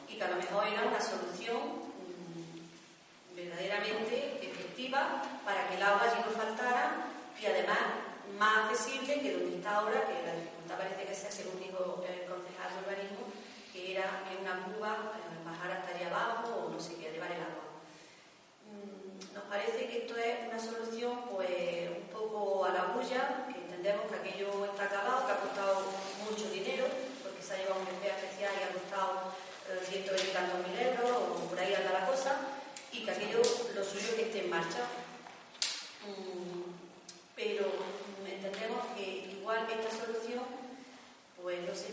y 0.06 0.14
que 0.14 0.22
a 0.22 0.30
lo 0.30 0.36
mejor 0.36 0.62
era 0.68 0.86
una 0.86 1.02
solución 1.02 1.58
mm, 1.58 3.34
verdaderamente 3.34 4.38
efectiva 4.38 5.18
para 5.44 5.66
que 5.66 5.74
el 5.74 5.82
agua 5.82 6.06
allí 6.06 6.22
no 6.22 6.30
faltara 6.30 7.10
y 7.34 7.46
además 7.46 8.06
más 8.38 8.70
accesible 8.70 9.18
que 9.18 9.34
donde 9.34 9.58
está 9.58 9.74
ahora, 9.74 10.06
que 10.06 10.22
la 10.22 10.38
dificultad 10.38 10.78
parece 10.78 11.02
que 11.02 11.18
sea, 11.18 11.32
según 11.34 11.58
dijo 11.58 11.98
el 12.06 12.30
concejal 12.30 12.70
de 12.70 12.78
urbanismo, 12.86 13.26
en 13.96 14.42
una 14.42 14.64
cuba 14.64 15.12
eh, 15.16 15.44
bajar 15.44 15.72
hasta 15.72 15.96
allá 15.96 16.08
abajo 16.08 16.66
o 16.66 16.70
no 16.70 16.80
sé 16.80 16.96
qué, 16.96 17.10
llevar 17.10 17.32
el 17.32 17.40
agua. 17.40 17.64
Nos 19.34 19.44
parece 19.44 19.88
que 19.88 20.04
esto 20.04 20.16
es 20.16 20.46
una 20.46 20.60
solución 20.60 21.24
pues 21.30 21.88
un 21.88 22.08
poco 22.12 22.66
a 22.66 22.72
la 22.72 22.84
bulla, 22.92 23.46
que 23.48 23.58
entendemos 23.58 24.10
que 24.10 24.16
aquello 24.16 24.66
está 24.66 24.84
acabado, 24.84 25.26
que 25.26 25.32
ha 25.32 25.40
costado 25.40 25.84
mucho 26.28 26.50
dinero, 26.50 26.84
porque 27.22 27.42
se 27.42 27.54
ha 27.54 27.58
llevado 27.58 27.80
un 27.80 27.86
bebé 27.86 28.12
especial 28.12 28.52
y 28.52 28.62
ha 28.62 28.76
costado 28.76 29.32
eh, 29.70 29.80
ciento 29.88 30.12
y 30.12 30.34
tantos 30.34 30.66
mil 30.68 30.78
euros, 30.78 31.40
o 31.40 31.48
por 31.48 31.58
ahí 31.58 31.72
anda 31.72 31.92
la 31.92 32.06
cosa, 32.06 32.36
y 32.92 33.04
que 33.04 33.10
aquello 33.10 33.40
lo 33.74 33.84
suyo 33.84 34.16
que 34.16 34.28
esté 34.28 34.44
en 34.44 34.50
marcha. 34.50 34.84
Mm, 36.04 36.76
pero 37.34 37.64
entendemos 38.26 38.84
que 38.96 39.32
igual 39.32 39.66
esta 39.70 40.04
solución, 40.04 40.44
pues 41.40 41.60
no 41.62 41.74
sé, 41.74 41.88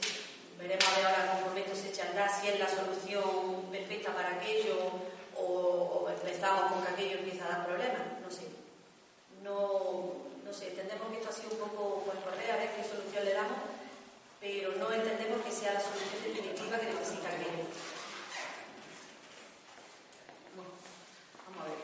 veremos 0.58 0.88
a 0.88 0.96
ver 0.98 1.06
ahora 1.06 1.32
conforme 1.34 1.62
esto 1.62 1.76
se 1.76 1.90
echará 1.90 2.30
si 2.30 2.48
es 2.48 2.60
la 2.60 2.70
solución 2.70 3.70
perfecta 3.72 4.14
para 4.14 4.36
aquello 4.36 4.92
o, 5.38 6.08
empezamos 6.10 6.72
con 6.72 6.84
que 6.84 6.92
aquello 6.92 7.20
empieza 7.20 7.46
a 7.46 7.50
dar 7.50 7.66
problemas, 7.66 8.02
no 8.24 8.32
sé. 8.32 8.48
No, 9.44 10.26
no 10.44 10.54
sé, 10.54 10.70
entendemos 10.70 11.10
que 11.10 11.18
esto 11.18 11.30
ha 11.30 11.34
sido 11.34 11.52
un 11.54 11.60
poco 11.70 12.04
pues, 12.06 12.18
correr 12.24 12.52
a 12.52 12.58
ver 12.58 12.72
qué 12.76 12.84
solución 12.84 13.26
le 13.26 13.34
damos, 13.34 13.60
pero 14.40 14.72
no 14.78 14.92
entendemos 14.92 15.44
que 15.46 15.52
sea 15.52 15.74
la 15.74 15.82
solución 15.82 16.10
definitiva 16.24 16.80
que 16.80 16.86
necesita 16.86 17.30
aquello. 17.30 17.68
Bueno, 20.56 20.72
vamos 21.46 21.62
a 21.62 21.68
ver. 21.70 21.80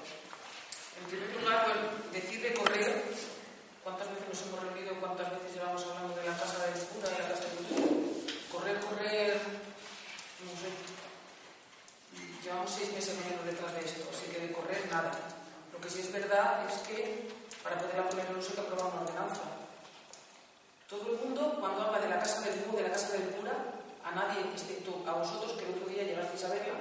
En 1.01 1.05
primer 1.12 1.29
lugar, 1.38 1.65
decir 2.13 2.41
de 2.41 2.53
correr 2.53 3.03
cuántas 3.84 4.10
veces 4.10 4.27
nos 4.29 4.41
hemos 4.47 4.60
reunido, 4.63 4.95
cuántas 4.99 5.29
veces 5.38 5.53
llevamos 5.53 5.84
hablando 5.84 6.15
de 6.15 6.25
la 6.25 6.38
casa 6.38 6.65
del 6.65 6.81
cura 6.88 7.10
y 7.10 7.21
la 7.21 7.29
casa 7.29 7.50
del 8.71 8.79
Correr, 8.86 9.36
no 10.47 10.53
sé. 10.55 10.71
Llevamos 12.43 12.71
seis 12.71 12.91
meses 12.93 13.15
menos 13.25 13.45
detrás 13.45 13.73
de 13.75 13.81
esto, 13.86 14.07
así 14.10 14.31
que 14.31 14.39
de 14.39 14.51
correr 14.51 14.88
nada. 14.89 15.12
Lo 15.71 15.79
que 15.79 15.89
sí 15.89 15.99
es 15.99 16.12
verdad 16.12 16.65
es 16.65 16.79
que 16.88 17.29
para 17.63 17.77
poderla 17.77 18.10
poner 18.10 18.25
en 18.25 18.38
uso 18.38 18.49
hay 18.49 18.55
que 18.55 18.62
aprobar 18.62 18.93
una 18.93 19.01
ordenanza. 19.01 19.41
Todo 20.89 21.13
el 21.13 21.19
mundo, 21.19 21.57
cuando 21.60 21.84
habla 21.84 21.99
de 21.99 22.10
la 22.10 22.19
casa 22.19 22.41
del 22.41 22.60
cura, 22.63 22.81
de 22.81 22.88
la 22.89 22.93
casa 22.93 23.12
del 23.13 23.29
cura, 23.29 23.53
a 24.03 24.12
nadie, 24.12 24.41
excepto 24.51 25.03
a 25.05 25.13
vosotros 25.13 25.53
que 25.53 25.65
el 25.65 25.75
otro 25.75 25.88
día 25.88 26.03
llegasteis 26.03 26.43
a 26.45 26.49
verla, 26.49 26.79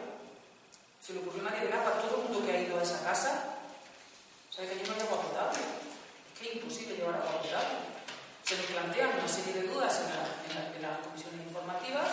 se 1.04 1.12
le 1.12 1.20
ocurrió 1.20 1.46
a 1.46 1.50
nadie 1.50 1.68
de 1.68 1.74
agua. 1.74 2.00
Todo 2.00 2.16
el 2.16 2.22
mundo 2.24 2.46
que 2.46 2.52
ha 2.52 2.60
ido 2.62 2.78
a 2.78 2.82
esa 2.82 3.04
casa 3.04 3.60
sabe 4.50 4.68
que 4.68 4.74
allí 4.74 4.88
no 4.88 4.94
hay 4.94 5.00
agua 5.00 5.22
potable 5.22 5.60
que 6.40 6.54
imposible 6.54 6.96
llevar 6.96 7.16
a 7.16 7.22
cabo 7.22 7.42
Se 8.50 8.56
nos 8.56 8.66
plantean 8.66 9.14
una 9.14 9.28
serie 9.28 9.62
de 9.62 9.68
dudas 9.68 10.02
en, 10.74 10.82
las 10.82 10.98
comisiones 11.06 11.46
informativas 11.46 12.10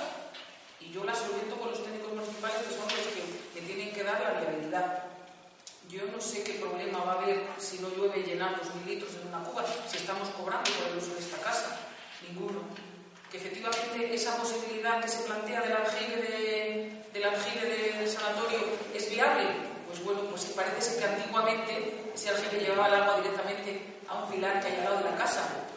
y 0.80 0.92
yo 0.92 1.04
las 1.04 1.18
solvento 1.18 1.58
con 1.58 1.72
los 1.72 1.84
técnicos 1.84 2.14
municipales 2.14 2.62
que 2.62 2.78
son 2.78 2.86
los 2.86 3.10
que, 3.10 3.62
tienen 3.66 3.92
que 3.92 4.04
dar 4.04 4.22
la 4.22 4.40
viabilidad. 4.40 5.04
Yo 5.90 6.06
no 6.14 6.22
sé 6.22 6.44
qué 6.44 6.62
problema 6.62 7.00
va 7.00 7.14
a 7.14 7.22
haber 7.24 7.42
si 7.58 7.80
no 7.80 7.90
llueve 7.90 8.22
llenar 8.22 8.56
los 8.56 8.70
mil 8.76 8.86
litros 8.86 9.16
en 9.18 9.34
una 9.34 9.42
cuba, 9.50 9.66
si 9.90 9.98
estamos 9.98 10.30
cobrando 10.38 10.70
por 10.78 10.92
el 10.92 10.98
uso 11.00 11.16
de 11.16 11.22
esta 11.22 11.42
casa. 11.42 11.76
Ninguno. 12.30 12.62
Que 13.32 13.38
efectivamente 13.38 14.14
esa 14.14 14.38
posibilidad 14.38 15.02
que 15.02 15.10
se 15.10 15.24
plantea 15.24 15.62
del 15.62 15.74
aljibe, 15.74 16.22
de, 16.22 17.02
del, 17.14 17.24
aljibe 17.24 17.66
del 17.66 18.08
sanatorio 18.08 18.60
es 18.94 19.10
viable. 19.10 19.42
Pues 19.88 20.04
bueno, 20.04 20.22
pues 20.30 20.46
parece 20.54 20.84
ser 20.84 21.00
que 21.00 21.16
antiguamente 21.16 22.12
ese 22.14 22.30
aljibe 22.30 22.62
llevaba 22.62 22.90
el 22.90 23.02
agua 23.02 23.22
directamente 23.22 23.98
a 24.08 24.22
un 24.22 24.30
pilar 24.30 24.62
que 24.62 24.68
hay 24.68 24.76
al 24.76 24.84
lado 24.84 24.98
de 24.98 25.10
la 25.10 25.18
casa. 25.18 25.68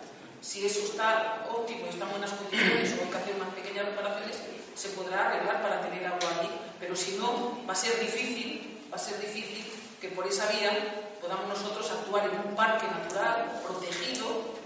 Si 0.41 0.65
eso 0.65 0.81
está 0.81 1.47
óptimo 1.51 1.87
y 1.87 1.89
está 1.91 2.05
en 2.05 2.11
buenas 2.11 2.33
condiciones 2.33 2.93
o 2.99 3.05
hay 3.05 3.11
que 3.11 3.17
hacer 3.17 3.35
unas 3.37 3.55
pequeñas 3.55 3.85
reparaciones, 3.87 4.37
se 4.75 4.89
podrá 4.91 5.29
arreglar 5.29 5.63
para 5.63 5.83
tener 5.83 6.07
agua 6.07 6.31
allí. 6.39 6.49
Pero 6.81 6.97
si 6.97 7.17
no, 7.19 7.59
va 7.69 7.73
a 7.73 7.77
ser 7.77 8.01
difícil, 8.01 8.81
va 8.91 8.97
a 8.97 8.99
ser 8.99 9.21
difícil 9.21 9.71
que 10.01 10.09
por 10.09 10.27
esa 10.27 10.47
vía 10.47 10.73
podamos 11.21 11.49
nosotros 11.49 11.91
actuar 11.91 12.25
en 12.25 12.49
un 12.49 12.57
parque 12.57 12.87
natural 12.87 13.61
protegido, 13.63 14.57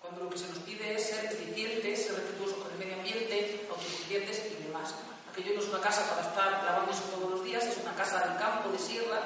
cuando 0.00 0.24
lo 0.24 0.30
que 0.30 0.38
se 0.38 0.48
nos 0.48 0.58
pide 0.60 0.94
es 0.94 1.06
ser 1.06 1.26
eficientes, 1.26 2.06
ser 2.06 2.14
respetuosos 2.14 2.56
con 2.56 2.72
el 2.72 2.78
medio 2.78 2.94
ambiente, 2.94 3.66
autosuficientes 3.68 4.50
y 4.50 4.64
demás. 4.64 4.94
Aquello 5.30 5.54
no 5.54 5.60
es 5.60 5.68
una 5.68 5.80
casa 5.80 6.08
para 6.08 6.28
estar 6.28 6.64
lavándose 6.64 7.02
todos 7.14 7.30
los 7.30 7.44
días, 7.44 7.64
es 7.64 7.76
una 7.76 7.94
casa 7.94 8.26
del 8.26 8.38
campo, 8.38 8.70
de 8.70 8.78
sierra, 8.78 9.20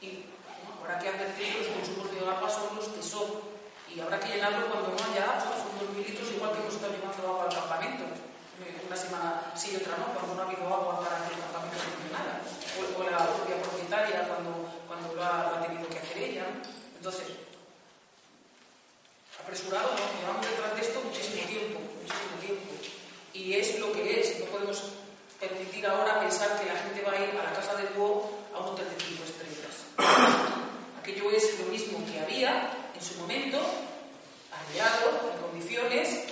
y 0.00 0.26
habrá 0.82 0.98
que 0.98 1.08
advertir 1.08 1.52
que 1.52 1.58
los 1.58 1.68
consumos 1.68 2.10
de 2.10 2.18
agua 2.18 2.50
son 2.50 2.76
los 2.76 2.88
que 2.88 3.02
son 3.02 3.53
y 3.94 4.00
habrá 4.00 4.18
que 4.18 4.34
llenarlo 4.34 4.66
cuando 4.66 4.90
no 4.90 4.98
haya 4.98 5.38
agua, 5.38 5.54
son 5.54 5.78
dos 5.78 5.88
mil 5.94 6.02
litros 6.02 6.26
igual 6.34 6.50
que 6.50 6.58
hemos 6.66 6.74
estado 6.74 6.92
llevando 6.92 7.22
agua 7.30 7.44
al 7.46 7.54
campamento. 7.54 8.04
Una 8.86 8.96
semana 8.96 9.52
sí 9.54 9.70
y 9.72 9.76
otra 9.76 9.94
no, 9.98 10.10
cuando 10.14 10.34
no 10.34 10.42
ha 10.42 10.46
habido 10.46 10.66
agua 10.66 10.98
para 10.98 11.22
que 11.26 11.34
el 11.34 11.40
campamento 11.40 11.78
funcionara. 11.78 12.42
O, 12.74 12.82
o 12.98 13.02
la 13.06 13.22
propia 13.22 13.62
propietaria 13.62 14.26
cuando, 14.26 14.50
cuando 14.86 15.14
lo, 15.14 15.22
ha, 15.22 15.62
tenido 15.62 15.86
que 15.88 15.98
hacer 15.98 16.18
ella. 16.18 16.46
Entonces, 16.98 17.26
apresurado, 19.38 19.94
¿no? 19.94 20.04
llevamos 20.18 20.42
detrás 20.42 20.74
de 20.74 20.82
esto 20.82 20.98
muchísimo 21.00 21.46
tiempo, 21.46 21.78
muchísimo 21.78 22.34
tiempo. 22.42 22.70
Y 23.32 23.54
es 23.54 23.78
lo 23.78 23.92
que 23.92 24.20
es, 24.20 24.40
no 24.40 24.46
podemos 24.46 24.82
permitir 25.38 25.86
ahora 25.86 26.20
pensar 26.20 26.58
que 26.58 26.66
la 26.66 26.78
gente 26.82 27.02
va 27.02 27.12
a 27.12 27.22
ir 27.22 27.30
a 27.30 27.44
la 27.46 27.52
casa 27.52 27.74
del 27.76 27.94
búho 27.94 28.30
a 28.54 28.58
un 28.58 28.74
hotel 28.74 28.86
de 28.90 28.94
estrellas. 29.22 29.86
Aquello 30.98 31.30
es 31.30 31.58
lo 31.60 31.66
mismo 31.66 31.98
que 32.06 32.20
había 32.20 32.83
su 33.04 33.14
momento, 33.20 33.60
arreglado, 34.50 35.32
en 35.34 35.42
condiciones, 35.42 36.24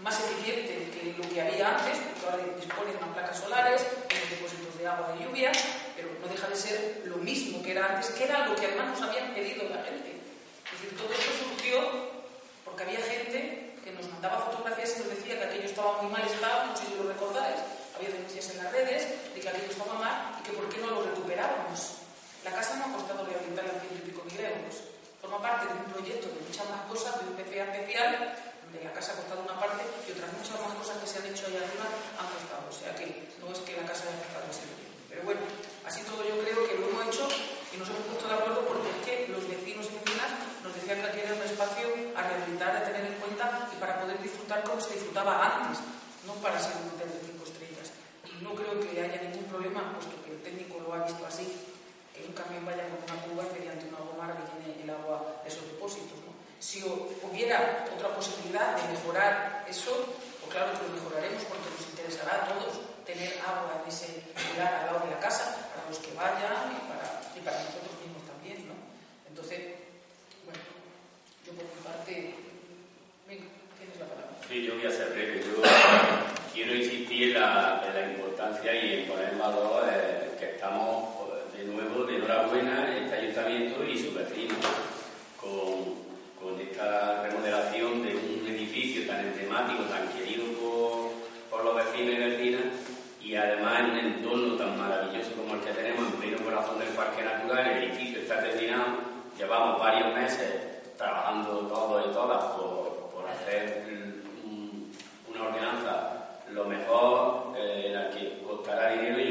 más 0.00 0.18
eficiente 0.18 0.90
que 0.90 1.14
lo 1.16 1.28
que 1.28 1.40
había 1.40 1.78
antes, 1.78 1.98
porque 1.98 2.26
ahora 2.26 2.54
disponen 2.58 2.92
de 2.92 2.98
unas 2.98 3.14
placas 3.14 3.38
solares, 3.38 3.86
tienen 4.08 4.30
depósitos 4.30 4.78
de 4.78 4.86
agua 4.86 5.14
de 5.14 5.24
lluvia, 5.24 5.52
pero 5.96 6.08
no 6.20 6.28
deja 6.28 6.46
de 6.48 6.56
ser 6.56 7.02
lo 7.06 7.16
mismo 7.18 7.62
que 7.62 7.72
era 7.72 7.94
antes, 7.94 8.10
que 8.10 8.24
era 8.24 8.46
lo 8.46 8.54
que 8.54 8.66
además 8.66 8.98
nos 8.98 9.08
habían 9.08 9.34
pedido 9.34 9.68
la 9.68 9.82
gente. 9.82 10.18
Es 10.66 10.72
decir, 10.78 10.98
todo 10.98 11.10
esto 11.10 11.30
surgió 11.42 11.80
porque 12.64 12.82
había 12.84 13.00
gente 13.00 13.74
que 13.82 13.90
nos 13.90 14.06
mandaba 14.10 14.50
fotografías 14.50 14.94
y 14.96 14.98
nos 15.00 15.08
decía 15.08 15.38
que 15.38 15.44
aquello 15.44 15.64
estaba 15.66 16.02
muy 16.02 16.10
mal 16.12 16.22
estado, 16.22 16.66
no 16.66 16.76
sé 16.76 16.86
si 16.86 16.94
lo 16.94 17.08
recordáis, 17.10 17.58
había 17.96 18.10
denuncias 18.10 18.50
en 18.50 18.62
las 18.62 18.72
redes 18.72 19.34
de 19.34 19.40
que 19.40 19.48
aquello 19.48 19.70
estaba 19.70 19.94
mal 19.94 20.38
y 20.38 20.42
que 20.46 20.52
por 20.52 20.68
qué 20.68 20.78
no 20.78 20.90
lo 20.90 21.02
recuperábamos. 21.02 21.98
La 22.44 22.52
casa 22.52 22.76
no 22.76 22.86
ha 22.86 22.96
costado 22.96 23.26
rehabilitar 23.26 23.66
a 23.66 23.80
ciento 23.82 23.98
y 23.98 24.10
pico 24.10 24.22
mil 24.22 24.38
euros. 24.38 24.86
Forma 25.20 25.42
parte 25.42 25.66
de 25.66 25.74
un 25.74 25.90
proyecto 25.90 26.30
de 26.30 26.38
muchas 26.46 26.70
más 26.70 26.86
cosas, 26.86 27.18
de 27.18 27.26
un 27.26 27.34
PCA 27.34 27.74
especial, 27.74 28.38
donde 28.62 28.84
la 28.84 28.92
casa 28.92 29.12
ha 29.12 29.16
costado 29.16 29.42
una 29.42 29.58
parte 29.58 29.82
y 30.06 30.12
otras 30.12 30.30
muchas 30.30 30.60
más 30.60 30.74
cosas 30.78 30.96
que 31.02 31.06
se 31.08 31.18
han 31.18 31.26
hecho 31.26 31.46
allá 31.48 31.64
arriba 31.64 31.88
han 32.20 32.28
costado. 32.30 32.64
O 32.68 32.72
sea 32.72 32.94
que 32.94 33.07
no 33.40 33.52
es 33.52 33.58
que 33.62 33.76
la 33.76 33.86
casa 33.86 34.08
haya 34.08 34.22
costado 34.24 34.50
ese 34.50 34.66
Pero 35.08 35.22
bueno, 35.24 35.40
así 35.86 36.02
todo 36.04 36.22
yo 36.24 36.36
creo 36.42 36.66
que 36.66 36.78
lo 36.78 36.88
hemos 36.88 37.06
hecho 37.08 37.28
y 37.72 37.76
nos 37.76 37.88
hemos 37.88 38.04
puesto 38.08 38.28
de 38.28 38.34
acuerdo 38.34 38.60
porque 38.66 38.88
es 38.90 39.00
que 39.04 39.14
los 39.32 39.44
vecinos 39.48 39.86
y 39.88 39.98
vecinas 40.00 40.30
nos 40.64 40.74
decían 40.74 41.00
que 41.00 41.08
aquí 41.08 41.20
era 41.20 41.34
un 41.34 41.44
espacio 41.44 41.86
a 42.16 42.20
rehabilitar, 42.22 42.76
a 42.76 42.84
tener 42.84 43.04
en 43.04 43.16
cuenta 43.20 43.68
y 43.72 43.76
para 43.76 44.00
poder 44.00 44.18
disfrutar 44.22 44.64
como 44.64 44.80
se 44.80 44.94
disfrutaba 44.94 45.38
antes, 45.40 45.84
no 46.26 46.34
para 46.40 46.60
ser 46.60 46.76
un 46.82 46.94
hotel 46.94 47.08
de 47.12 47.20
cinco 47.24 47.44
estrellas. 47.44 47.88
Y 48.24 48.42
no 48.42 48.54
creo 48.54 48.76
que 48.80 49.00
haya 49.00 49.22
ningún 49.22 49.44
problema, 49.48 49.92
puesto 49.94 50.16
que 50.24 50.32
el 50.32 50.40
técnico 50.42 50.80
lo 50.80 50.94
ha 50.94 51.04
visto 51.04 51.24
así 51.26 51.46
que 52.18 52.26
un 52.26 52.34
camión 52.34 52.66
vaya 52.66 52.82
con 52.90 52.98
una 53.06 53.22
cuba 53.22 53.42
y 53.46 53.60
mediante 53.60 53.86
una 53.86 54.02
goma 54.02 54.34
rellene 54.34 54.82
el 54.82 54.90
agua 54.90 55.38
de 55.42 55.48
esos 55.48 55.64
depósitos. 55.70 56.18
Si 56.58 56.82
hubiera 56.82 57.86
otra 57.94 58.08
posibilidad 58.16 58.74
de 58.74 58.92
mejorar 58.92 59.64
eso, 59.70 59.94
pues 60.42 60.50
claro 60.50 60.74
que 60.74 60.88
lo 60.90 60.98
mejoraremos 60.98 61.44
porque 61.46 61.70
nos 61.70 61.86
interesará 61.86 62.42
a 62.42 62.48
todos 62.50 62.87
tener 63.08 63.40
agua 63.40 63.80
en 63.80 63.88
ese 63.88 64.20
lugar 64.52 64.84
al 64.84 64.86
lado 64.92 65.00
de 65.08 65.16
la 65.16 65.18
casa, 65.18 65.72
para 65.72 65.88
los 65.88 65.96
que 65.96 66.12
vayan 66.12 66.76
y 66.76 66.80
para, 66.92 67.08
y 67.32 67.40
para 67.40 67.56
nosotros 67.64 67.96
mismos 68.04 68.20
también, 68.28 68.68
¿no? 68.68 68.76
Entonces, 69.24 69.80
bueno, 70.44 70.60
yo 71.40 71.56
por 71.56 71.64
mi 71.64 71.80
parte, 71.80 72.12
venga, 73.24 73.48
tienes 73.80 73.96
la 73.96 74.12
palabra. 74.12 74.36
Sí, 74.44 74.60
yo 74.60 74.76
voy 74.76 74.84
a 74.84 74.90
ser 74.92 75.08
breve. 75.16 75.40
Yo 75.40 75.64
quiero 76.52 76.74
insistir 76.74 77.32
en 77.32 77.40
la, 77.40 77.80
en 77.88 77.94
la 77.96 78.12
importancia 78.12 78.76
y 78.76 79.00
en 79.00 79.08
poner 79.08 79.32
en 79.32 79.38
valor 79.38 79.88
eh, 79.88 80.36
que 80.38 80.60
estamos 80.60 81.08
de 81.56 81.64
nuevo 81.64 82.04
de 82.04 82.16
enhorabuena 82.16 82.92
este 82.92 83.24
ayuntamiento 83.24 83.84
y 83.88 83.96
su 83.96 84.12
vecino 84.12 84.54
con, 85.40 85.96
con 86.36 86.60
esta 86.60 87.22
varios 99.78 100.14
meses 100.14 100.96
trabajando 100.96 101.68
todos 101.68 102.06
y 102.06 102.12
todas 102.12 102.44
por, 102.44 103.10
por 103.12 103.28
hacer 103.28 103.84
una 105.28 105.48
ordenanza 105.48 106.18
lo 106.50 106.64
mejor, 106.64 107.54
eh, 107.56 107.90
la 107.92 108.10
que 108.10 108.42
costará 108.42 108.92
dinero 108.92 109.20
y 109.20 109.27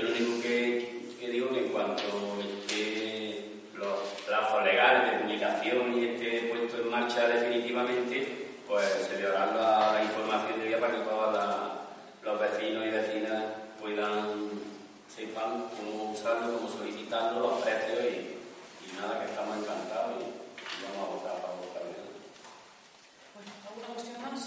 ¿Alguna 23.77 23.93
cuestión 23.93 24.21
más? 24.23 24.41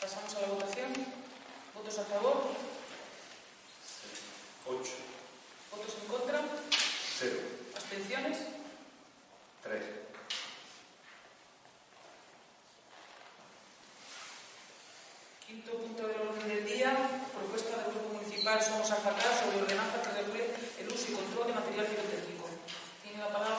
Pasamos 0.00 0.34
a 0.34 0.40
la 0.40 0.46
votación. 0.48 0.92
¿Votos 1.74 1.98
a 1.98 2.04
favor? 2.04 2.48
8. 4.66 4.92
¿Votos 5.70 5.94
en 6.00 6.08
contra? 6.08 6.40
0. 7.18 7.36
¿Abstenciones? 7.76 8.38
3. 9.62 9.82
Quinto 15.46 15.72
punto 15.72 16.08
del 16.08 16.20
orden 16.28 16.48
del 16.48 16.64
día, 16.64 16.96
propuesta 17.34 17.76
del 17.76 17.92
Grupo 17.92 18.14
Municipal 18.14 18.62
Somos 18.62 18.90
Alfacar 18.90 19.38
sobre 19.38 19.60
ordenanza 19.60 20.00
que 20.00 20.22
regule 20.22 20.50
el 20.80 20.88
uso 20.88 21.12
y 21.12 21.14
control 21.14 21.48
de 21.48 21.52
material 21.52 21.86
pirotécnico. 21.86 22.48
Tiene 23.02 23.18
la 23.18 23.32
palabra 23.32 23.55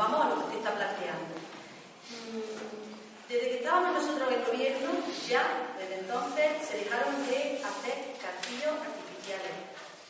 vamos 0.00 0.24
a 0.24 0.28
lo 0.30 0.34
que 0.36 0.44
usted 0.48 0.58
está 0.64 0.72
planteando? 0.72 1.34
Desde 3.28 3.48
que 3.52 3.58
estábamos 3.60 4.00
nosotros 4.00 4.32
en 4.32 4.40
el 4.40 4.46
gobierno, 4.48 4.90
ya 5.28 5.44
desde 5.76 6.00
entonces 6.00 6.48
se 6.64 6.78
dejaron 6.88 7.20
de 7.28 7.60
hacer 7.60 8.16
castillos 8.16 8.80
artificiales, 8.80 9.54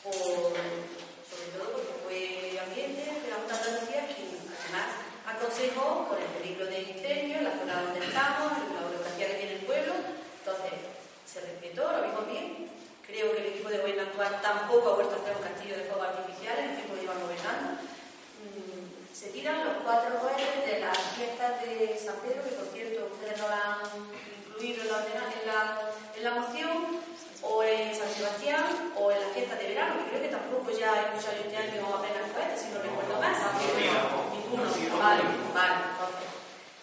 sobre 0.07 1.49
todo 1.59 1.75
porque 1.75 1.95
fue 2.07 2.19
medio 2.39 2.63
ambiente 2.63 3.03
de 3.03 3.29
la 3.35 3.43
Junta 3.43 3.59
de 3.59 3.99
además 3.99 4.89
aconsejó 5.27 6.07
por 6.07 6.19
el 6.23 6.31
peligro 6.39 6.67
de 6.67 6.87
incendio 6.87 7.39
en 7.43 7.45
la 7.45 7.59
zona 7.59 7.83
donde 7.83 8.07
estamos, 8.07 8.53
la 8.71 8.87
burocracia 8.87 9.27
que 9.27 9.35
tiene 9.35 9.55
el 9.59 9.67
pueblo. 9.67 9.93
Entonces, 10.39 10.73
se 11.27 11.41
respetó, 11.41 11.91
lo 11.91 12.03
vimos 12.07 12.27
bien, 12.31 12.71
Creo 13.11 13.35
que 13.35 13.43
el 13.43 13.47
equipo 13.49 13.69
de 13.69 13.79
gobierno 13.79 14.03
actual 14.03 14.41
tampoco 14.41 14.91
ha 14.91 14.95
vuelto 14.95 15.17
a 15.17 15.19
hacer 15.19 15.35
un 15.35 15.43
castillo 15.43 15.77
de 15.77 15.83
fuego 15.83 16.03
artificial, 16.03 16.57
el 16.59 16.79
equipo 16.79 16.95
lleva 16.95 17.15
gobernando. 17.15 17.40
Mm, 17.40 17.40
se 19.21 19.29
tiran 19.29 19.63
los 19.63 19.85
cuatro 19.85 20.17
cohetes 20.17 20.65
de 20.65 20.81
las 20.81 20.97
fiestas 21.13 21.61
de 21.61 21.93
San 21.93 22.17
Pedro, 22.25 22.41
que 22.41 22.57
por 22.57 22.73
cierto 22.73 23.05
ustedes 23.13 23.37
no 23.37 23.49
la 23.53 23.77
han 23.77 23.85
incluido 24.49 24.81
en 24.81 24.89
la, 24.89 25.93
en 26.17 26.25
la, 26.25 26.31
moción, 26.41 27.05
o 27.43 27.63
en 27.63 27.93
San 27.93 28.09
Sebastián, 28.09 28.65
o 28.97 29.13
en 29.13 29.21
la 29.21 29.29
fiesta 29.29 29.57
de 29.57 29.69
verano, 29.69 30.01
que 30.01 30.09
creo 30.09 30.23
que 30.23 30.33
tampoco 30.33 30.71
ya 30.73 30.95
hay 30.95 31.05
muchos 31.13 31.37
este 31.37 31.53
año 31.55 31.85
apenas 31.85 32.33
cohetes, 32.33 32.65
si 32.65 32.73
no 32.73 32.81
recuerdo 32.81 33.21
más. 33.21 33.37
Ninguno. 34.33 34.65
Vale, 34.97 35.23
vale. 35.53 35.77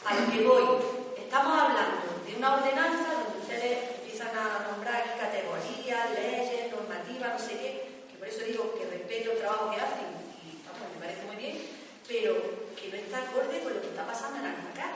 A 0.05 0.13
lo 0.13 0.31
que 0.31 0.45
voy, 0.45 0.77
estamos 1.17 1.53
hablando 1.57 2.21
de 2.21 2.35
una 2.37 2.53
ordenanza 2.53 3.17
donde 3.17 3.39
ustedes 3.41 3.97
empiezan 3.97 4.29
a 4.37 4.69
nombrar 4.69 5.01
aquí 5.01 5.17
categorías, 5.17 6.13
leyes, 6.13 6.69
normativas, 6.69 7.33
no 7.33 7.39
sé 7.39 7.57
qué, 7.57 8.05
que 8.11 8.17
por 8.19 8.27
eso 8.27 8.45
digo 8.45 8.77
que 8.77 8.85
respeto 8.85 9.31
el 9.31 9.39
trabajo 9.39 9.71
que 9.73 9.81
hacen 9.81 10.05
y 10.45 10.61
vamos, 10.69 10.85
me 10.93 11.01
parece 11.01 11.25
muy 11.25 11.35
bien, 11.35 11.76
pero 12.07 12.33
que 12.75 12.87
no 12.89 12.95
está 12.95 13.17
acorde 13.19 13.59
con 13.59 13.73
lo 13.73 13.81
que 13.81 13.91
está 13.91 14.07
pasando 14.07 14.39
en 14.39 14.45
Almacar. 14.45 14.95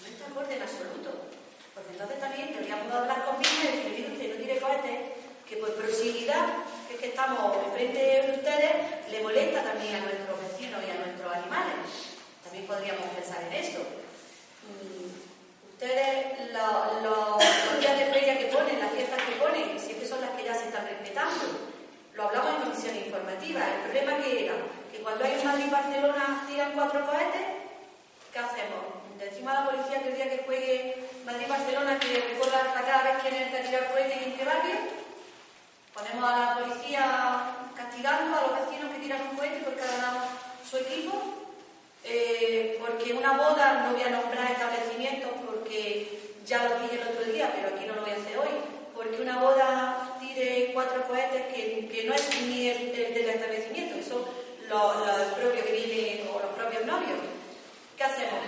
No 0.00 0.06
está 0.06 0.26
acorde 0.28 0.56
en 0.56 0.62
absoluto. 0.62 1.10
Porque 1.74 1.90
entonces 1.92 2.20
también 2.20 2.52
deberíamos 2.52 2.92
hablar 2.92 3.24
con 3.24 3.40
y 3.40 3.66
decir, 3.66 4.12
usted 4.12 4.30
no 4.30 4.44
tiene 4.44 4.60
cohetes, 4.60 5.00
que 5.48 5.56
por 5.56 5.74
proximidad, 5.74 6.64
que 6.88 6.94
es 6.94 7.00
que 7.00 7.08
estamos 7.08 7.56
enfrente 7.66 7.98
de 7.98 8.32
ustedes, 8.38 9.10
le 9.10 9.22
molesta 9.22 9.64
también 9.64 9.96
a 9.96 10.00
nuestros 10.00 10.36
vecinos 10.40 10.80
y 10.86 10.90
a 10.90 11.00
nuestros 11.04 11.32
animales. 11.32 12.14
También 12.44 12.66
podríamos 12.66 13.08
pensar 13.16 13.42
en 13.42 13.52
eso. 13.52 13.80
Mm, 14.68 15.24
Ustedes, 15.74 16.52
los 16.52 17.80
días 17.80 17.98
de 17.98 18.06
feria 18.06 18.38
que 18.38 18.46
ponen, 18.46 18.78
las 18.78 18.92
fiestas 18.92 19.20
que 19.22 19.32
ponen, 19.32 19.78
siempre 19.78 20.06
son 20.06 20.20
las 20.20 20.30
que 20.30 20.44
ya 20.44 20.54
se 20.54 20.66
están 20.66 20.86
respetando. 20.86 21.44
Lo 22.14 22.22
hablamos 22.22 22.54
en 22.54 22.70
comisión 22.70 22.96
informativa. 22.96 23.60
El 23.60 23.80
problema 23.82 24.22
que 24.22 24.44
era 24.46 24.54
cuando 25.04 25.24
hay 25.24 25.36
un 25.36 25.44
Madrid-Barcelona 25.44 26.44
tiran 26.48 26.72
cuatro 26.72 27.04
cohetes, 27.04 27.46
¿qué 28.32 28.38
hacemos? 28.38 29.04
Decimos 29.20 29.52
a 29.52 29.60
la 29.60 29.70
policía 29.70 30.02
que 30.02 30.08
el 30.08 30.16
día 30.16 30.30
que 30.30 30.44
juegue 30.46 31.08
Madrid-Barcelona 31.26 31.98
que 32.00 32.32
recuerda 32.32 32.58
hasta 32.64 32.80
cada 32.80 33.02
vez 33.04 33.22
quién 33.22 33.34
es 33.34 33.42
el 33.42 33.50
que 33.50 33.58
ha 33.58 33.62
tirado 33.62 33.92
cohetes 33.92 34.16
y 34.16 34.24
en 34.24 34.36
qué 34.36 34.44
barrio. 34.44 34.76
Ponemos 35.92 36.24
a 36.24 36.36
la 36.36 36.54
policía 36.58 37.04
castigando 37.76 38.36
a 38.36 38.42
los 38.48 38.52
vecinos 38.64 38.90
que 38.92 39.00
tiran 39.00 39.28
un 39.30 39.36
cohete 39.36 39.60
porque 39.62 39.82
ha 39.82 39.92
ganado 39.92 40.18
su 40.68 40.78
equipo 40.78 41.44
eh, 42.02 42.78
porque 42.80 43.12
una 43.12 43.32
boda, 43.32 43.84
no 43.84 43.92
voy 43.92 44.02
a 44.02 44.10
nombrar 44.10 44.52
establecimientos 44.52 45.30
porque 45.46 46.18
ya 46.46 46.64
lo 46.64 46.80
dije 46.80 47.00
el 47.00 47.08
otro 47.08 47.30
día, 47.30 47.52
pero 47.54 47.76
aquí 47.76 47.86
no 47.86 47.94
lo 47.94 48.02
voy 48.02 48.10
a 48.10 48.16
hacer 48.16 48.38
hoy, 48.38 48.54
porque 48.94 49.22
una 49.22 49.38
boda 49.38 50.16
tire 50.18 50.70
cuatro 50.74 51.06
cohetes 51.06 51.54
que, 51.54 52.04
no 52.06 52.14
es 52.14 52.42
ni 52.42 52.68
el, 52.68 52.92
del 52.92 53.30
establecimiento, 53.30 53.96
que 53.96 54.02
son 54.02 54.43
los, 54.68 54.94
propios 55.38 55.64
que 55.64 55.72
vienen 55.72 56.28
o 56.28 56.40
los 56.40 56.52
propios 56.56 56.84
novios. 56.84 57.18
¿Qué 57.96 58.04
hacemos? 58.04 58.40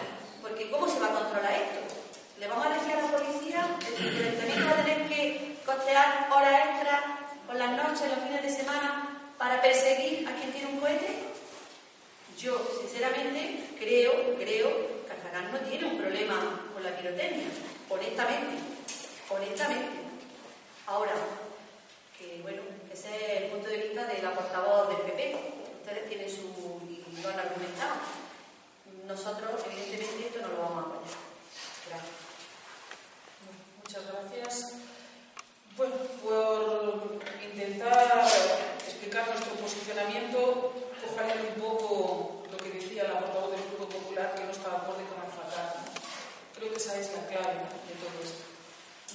Porque 0.43 0.71
¿cómo 0.71 0.89
se 0.89 0.99
va 0.99 1.07
a 1.07 1.21
controlar 1.21 1.53
esto? 1.53 1.95
¿Le 2.39 2.49
vamos 2.49 2.67
a 2.67 2.75
decir 2.75 2.93
a 2.93 3.03
la 3.03 3.17
policía 3.17 3.67
el 3.89 4.23
ayuntamiento 4.23 4.67
va 4.67 4.81
a 4.81 4.85
tener 4.85 5.09
que 5.09 5.57
costear 5.65 6.29
horas 6.31 6.69
extras 6.69 7.01
por 7.47 7.57
las 7.57 7.71
noches, 7.73 8.09
los 8.09 8.25
fines 8.25 8.43
de 8.43 8.51
semana, 8.51 9.21
para 9.39 9.61
perseguir 9.63 10.29
a 10.29 10.33
quien 10.35 10.53
tiene 10.53 10.69
un 10.69 10.81
cohete? 10.81 11.27
Yo, 12.39 12.61
sinceramente, 12.81 13.71
creo, 13.79 14.13
creo 14.37 14.69
que 14.69 15.09
Cartagán 15.09 15.53
no 15.53 15.59
tiene 15.61 15.87
un 15.87 15.99
problema 15.99 16.61
con 16.75 16.83
la 16.83 16.95
pirotecnia, 16.97 17.47
honestamente, 17.89 18.57
honestamente. 19.31 19.89
Ahora, 20.87 21.13
que 22.19 22.41
bueno, 22.43 22.63
ese 22.93 23.09
es 23.17 23.43
el 23.43 23.49
punto 23.51 23.69
de 23.69 23.79
vista 23.79 24.05
de 24.05 24.23
la 24.23 24.35
portavoz 24.35 24.89
del 24.89 24.99
PP. 24.99 25.66
Ustedes 25.87 26.09
tienen 26.09 26.29
su. 26.29 26.43
y 26.83 27.23
lo 27.23 27.29
han 27.29 27.39
argumentado. 27.39 27.95
Nosotros, 29.07 29.63
evidentemente, 29.71 30.27
esto 30.27 30.41
no 30.43 30.49
lo 30.49 30.63
vamos 30.63 30.79
a 30.79 30.87
apoyar. 30.91 31.15
Gracias. 31.87 32.11
Muchas 33.79 34.03
gracias. 34.11 34.73
Bueno, 35.77 35.95
por 36.25 37.21
intentar 37.41 38.27
explicar 38.85 39.29
nuestro 39.29 39.55
posicionamiento, 39.55 40.75
cogerle 41.07 41.55
un 41.55 41.63
poco 41.63 42.43
lo 42.51 42.57
que 42.57 42.71
decía 42.71 43.05
la 43.05 43.21
portavoz 43.21 43.53
del 43.53 43.63
Grupo 43.71 43.87
Popular, 43.87 44.35
que 44.35 44.43
no 44.43 44.51
estaba 44.51 44.79
acorde 44.79 45.05
con 45.07 45.23
Alfacar. 45.23 45.87
Creo 46.57 46.73
que 46.73 46.79
esa 46.79 46.99
es 46.99 47.13
la 47.13 47.29
clave 47.29 47.63
de 47.63 47.95
todo 48.03 48.19
esto. 48.27 48.43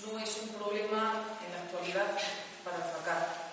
No 0.08 0.18
es 0.24 0.38
un 0.42 0.48
problema 0.56 1.36
en 1.46 1.52
la 1.52 1.64
actualidad 1.64 2.16
para 2.64 2.78
Alfacar. 2.78 3.51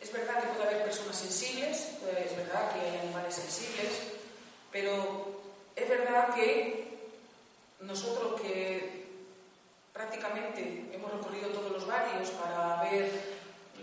Es 0.00 0.12
verdad 0.12 0.40
que 0.40 0.48
puede 0.48 0.68
haber 0.68 0.84
personas 0.84 1.16
sensibles, 1.16 1.88
pues 2.00 2.30
es 2.30 2.36
verdad 2.36 2.72
que 2.72 2.80
hay 2.80 2.98
animales 2.98 3.34
sensibles, 3.34 3.92
pero 4.70 5.40
es 5.74 5.88
verdad 5.88 6.34
que 6.34 6.98
nosotros 7.80 8.40
que 8.40 9.06
prácticamente 9.92 10.90
hemos 10.92 11.10
recorrido 11.12 11.48
todos 11.50 11.72
los 11.72 11.86
barrios 11.86 12.30
para 12.30 12.82
ver 12.90 13.10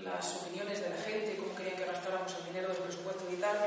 las 0.04 0.36
opiniones 0.36 0.82
de 0.82 0.90
la 0.90 0.98
gente, 0.98 1.38
cómo 1.38 1.56
querían 1.56 1.78
que 1.78 1.86
gastáramos 1.86 2.34
el 2.38 2.46
dinero 2.46 2.70
del 2.70 2.78
presupuesto 2.78 3.24
y 3.32 3.38
tal, 3.38 3.58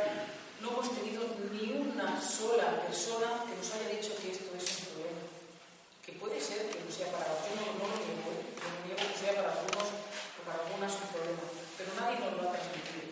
no 0.61 0.70
hemos 0.70 0.94
tenido 0.94 1.22
ni 1.53 1.72
una 1.72 2.20
sola 2.20 2.82
persona 2.82 3.44
que 3.47 3.57
nos 3.57 3.72
haya 3.74 3.88
dicho 3.90 4.14
que 4.22 4.32
esto 4.32 4.51
es 4.57 4.64
un 4.78 4.86
problema. 4.94 5.22
Que 6.05 6.12
puede 6.12 6.40
ser 6.40 6.70
que 6.70 6.80
no 6.80 6.90
sea 6.90 7.11
para 7.11 7.26
algunos, 7.26 7.66
no 7.76 7.84
lo 7.90 7.99
niego, 7.99 8.30
no 8.62 8.86
niego 8.86 9.03
que 9.03 9.18
sea 9.18 9.34
para 9.34 9.53
algunos 9.53 9.86
o 9.90 10.40
para 10.47 10.62
algunas 10.62 10.92
un 10.94 11.09
nadie 12.07 12.23
nos 12.23 12.39
lo 12.39 12.47
ha 12.47 12.55
transmitido. 12.55 13.11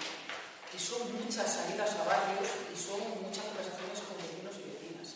Y 0.71 0.79
son 0.79 1.03
muchas 1.19 1.51
salidas 1.51 1.91
a 1.99 2.07
barrios 2.07 2.47
y 2.71 2.77
son 2.79 3.03
muchas 3.27 3.43
conversaciones 3.51 3.99
con 4.07 4.15
vecinos 4.23 4.55
y 4.63 4.71
vecinas. 4.71 5.09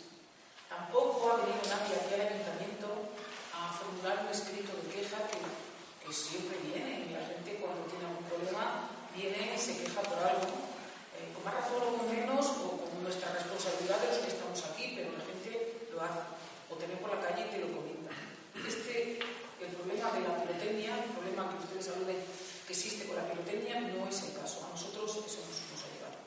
Tampoco 0.66 1.30
ha 1.30 1.46
venido 1.46 1.62
nadie 1.70 1.94
aquí 1.94 2.14
al 2.18 2.26
ayuntamiento 2.26 3.14
a 3.54 3.70
formular 3.78 4.26
un 4.26 4.30
escrito 4.34 4.74
de 4.82 4.86
queja 4.90 5.22
que 5.30 5.38
que 5.38 6.14
siempre 6.14 6.56
viene 6.64 7.04
y 7.04 7.12
la 7.12 7.20
gente 7.20 7.60
cuando 7.60 7.84
tiene 7.84 8.08
algún 8.08 8.24
problema 8.24 8.88
viene 9.12 9.52
y 9.52 9.58
se 9.60 9.76
queja 9.76 10.00
por 10.00 10.16
algo, 10.24 10.72
eh, 11.20 11.28
con 11.36 11.44
más 11.44 11.52
razón 11.52 11.84
o 11.84 12.00
con 12.00 12.08
menos, 12.08 12.48
o 12.64 12.80
con 12.80 13.04
nuestra 13.04 13.28
responsabilidad 13.36 14.00
de 14.00 14.08
los 14.08 14.18
que 14.24 14.32
estamos 14.32 14.56
aquí, 14.72 14.96
pero 14.96 15.12
la 15.12 15.20
gente 15.20 15.84
lo 15.92 16.00
hace, 16.00 16.24
o 16.72 16.80
te 16.80 16.88
por 16.96 17.12
la 17.12 17.20
calle 17.20 17.44
y 17.44 17.50
te 17.52 17.60
lo 17.60 17.76
comenta. 17.76 18.08
Este, 18.56 19.20
el 19.20 19.70
problema 19.76 20.08
de 20.16 20.20
la 20.24 20.32
pirotecnia, 20.40 20.96
el 20.96 21.12
problema 21.12 21.52
que 21.52 21.60
ustedes 21.60 21.84
saluden 21.92 22.24
que 22.68 22.76
existe 22.76 23.08
con 23.08 23.16
la 23.16 23.24
pirotecnia, 23.24 23.80
no 23.80 24.04
es 24.04 24.22
el 24.28 24.36
caso. 24.36 24.60
A 24.68 24.76
nosotros 24.76 25.08
eso 25.08 25.40
nos, 25.40 25.56
nos 25.72 25.80
ha 25.80 25.88
llevado. 25.88 26.20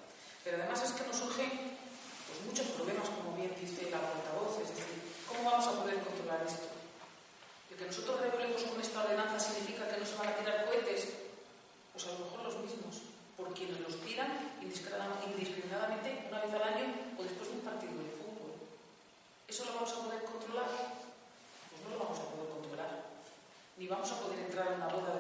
Pero 0.43 0.57
además 0.57 0.81
es 0.81 0.91
que 0.97 1.05
nos 1.05 1.15
surgen 1.21 1.77
pues, 2.25 2.41
muchos 2.49 2.65
problemas, 2.73 3.05
como 3.13 3.37
bien 3.37 3.53
dice 3.61 3.93
la 3.93 4.01
portavoz, 4.01 4.57
es 4.57 4.73
decir, 4.73 4.89
¿cómo 5.29 5.45
vamos 5.45 5.67
a 5.69 5.77
poder 5.77 6.01
controlar 6.01 6.41
esto? 6.41 6.81
que 7.81 7.87
nosotros 7.89 8.21
regulemos 8.21 8.61
con 8.61 8.77
esta 8.79 9.01
ordenanza 9.01 9.39
significa 9.39 9.89
que 9.89 9.97
no 9.97 10.05
se 10.05 10.13
van 10.13 10.29
a 10.29 10.37
tirar 10.37 10.65
cohetes, 10.69 11.17
pues 11.91 12.05
a 12.05 12.13
lo 12.13 12.29
mejor 12.29 12.45
los 12.45 12.57
mismos, 12.61 13.01
por 13.33 13.53
quienes 13.57 13.79
los 13.81 13.97
tiran 14.05 14.53
indiscriminadamente 14.61 16.29
una 16.29 16.45
vez 16.45 16.53
al 16.53 16.61
año 16.61 16.85
o 17.17 17.23
después 17.23 17.49
de 17.49 17.57
un 17.57 17.65
partido 17.65 17.97
de 17.97 18.13
fútbol. 18.21 18.53
¿Eso 19.49 19.65
lo 19.65 19.81
vamos 19.81 19.93
a 19.97 20.01
poder 20.05 20.21
controlar? 20.29 20.69
Pues 21.73 21.81
no 21.81 21.89
lo 21.89 22.05
vamos 22.05 22.19
a 22.21 22.29
poder 22.29 22.49
controlar. 22.53 22.91
Ni 23.77 23.87
vamos 23.87 24.11
a 24.11 24.19
poder 24.21 24.39
entrar 24.45 24.67
a 24.67 24.75
una 24.77 24.87
boda 24.93 25.10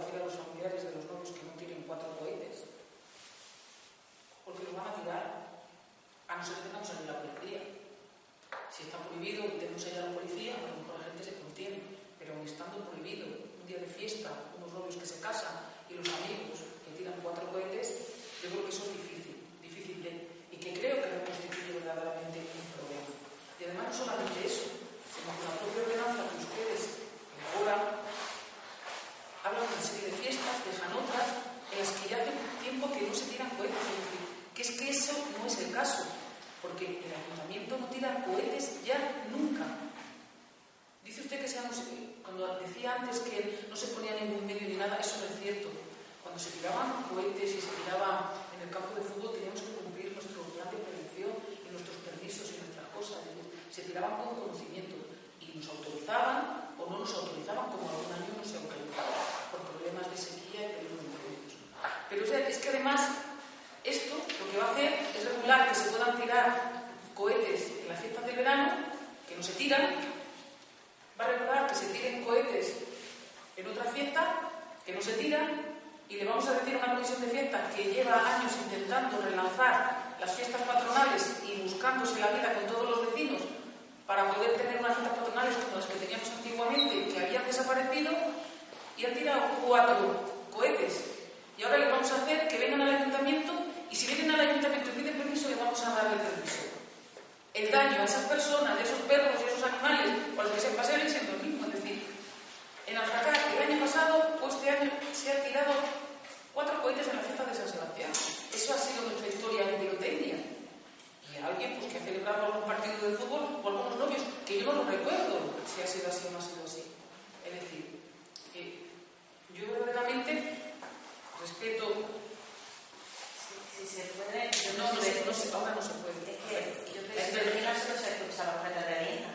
Si, 123.77 123.87
se 123.87 124.03
puede. 124.13 124.51
no, 124.77 124.93
no, 124.93 125.01
sé, 125.01 125.23
no 125.25 125.33
sé, 125.33 125.49
ahora 125.53 125.75
no 125.75 125.81
se 125.81 125.93
puede. 126.03 126.35
Es 126.35 126.43
que 126.45 126.91
yo 126.93 127.01
creo 127.07 127.53
que 127.53 127.61
no 127.61 127.73
se 127.75 128.11
escucha 128.11 128.43
la 128.45 128.61
objetos 128.61 128.85
de 128.85 128.95
harina. 128.95 129.31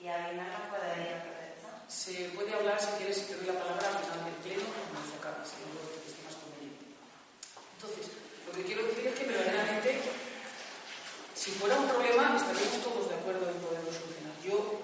Y 0.00 0.08
a 0.08 0.18
mí 0.18 0.38
no 0.38 0.70
puede 0.70 1.02
ir 1.02 1.14
a 1.14 1.36
se 1.88 2.30
puede 2.34 2.52
hablar, 2.52 2.80
si 2.80 2.86
quieres, 2.98 3.16
si 3.16 3.24
te 3.26 3.36
doy 3.36 3.46
la 3.46 3.58
palabra 3.58 3.86
al 3.86 3.98
final 4.02 4.24
del 4.26 4.34
pleno, 4.42 4.66
como 4.66 4.98
enfocar, 4.98 5.38
si 5.46 5.54
no 5.62 5.74
lo 5.74 5.86
que 5.86 6.02
esté 6.02 6.22
más 6.26 6.34
conveniente. 6.34 6.86
Entonces, 7.78 8.04
lo 8.46 8.52
que 8.52 8.62
quiero 8.66 8.82
decir 8.90 9.06
es 9.06 9.14
que 9.14 9.26
verdaderamente, 9.26 10.02
si 11.34 11.50
fuera 11.52 11.78
un 11.78 11.86
problema, 11.86 12.34
estaríamos 12.34 12.82
todos 12.82 13.08
de 13.08 13.14
acuerdo 13.14 13.50
en 13.50 13.58
poderlo 13.62 13.90
solucionar. 13.90 14.34
Yo 14.42 14.82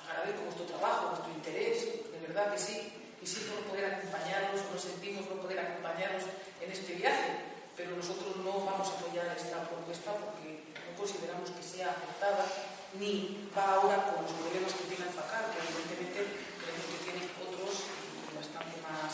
agradezco 0.00 0.44
vuestro 0.44 0.64
trabajo, 0.64 1.16
vuestro 1.16 1.32
interés, 1.32 2.04
de 2.12 2.20
verdad 2.20 2.52
que 2.52 2.60
sí, 2.60 2.92
no 3.26 3.66
poder 3.66 3.84
acompañarnos, 3.90 4.62
nos 4.70 4.82
sentimos 4.82 5.26
no 5.26 5.42
poder 5.42 5.58
acompañarnos 5.58 6.22
en 6.62 6.70
este 6.70 6.94
viaje, 6.94 7.42
pero 7.76 7.90
nosotros 7.98 8.38
no 8.38 8.62
vamos 8.62 8.86
a 8.86 8.94
apoyar 9.02 9.26
esta 9.34 9.66
propuesta 9.66 10.14
porque 10.14 10.62
no 10.70 10.94
consideramos 10.94 11.50
que 11.50 11.62
sea 11.62 11.90
aceptada 11.90 12.46
ni 12.94 13.50
va 13.50 13.82
ahora 13.82 14.14
con 14.14 14.22
los 14.22 14.32
problemas 14.32 14.72
que 14.78 14.94
tiene 14.94 15.10
FACAR, 15.10 15.50
que 15.50 15.58
evidentemente 15.58 16.22
creemos 16.54 16.86
que 16.86 17.02
tiene 17.02 17.22
otros 17.42 17.90
bastante 18.30 18.78
más, 18.86 19.10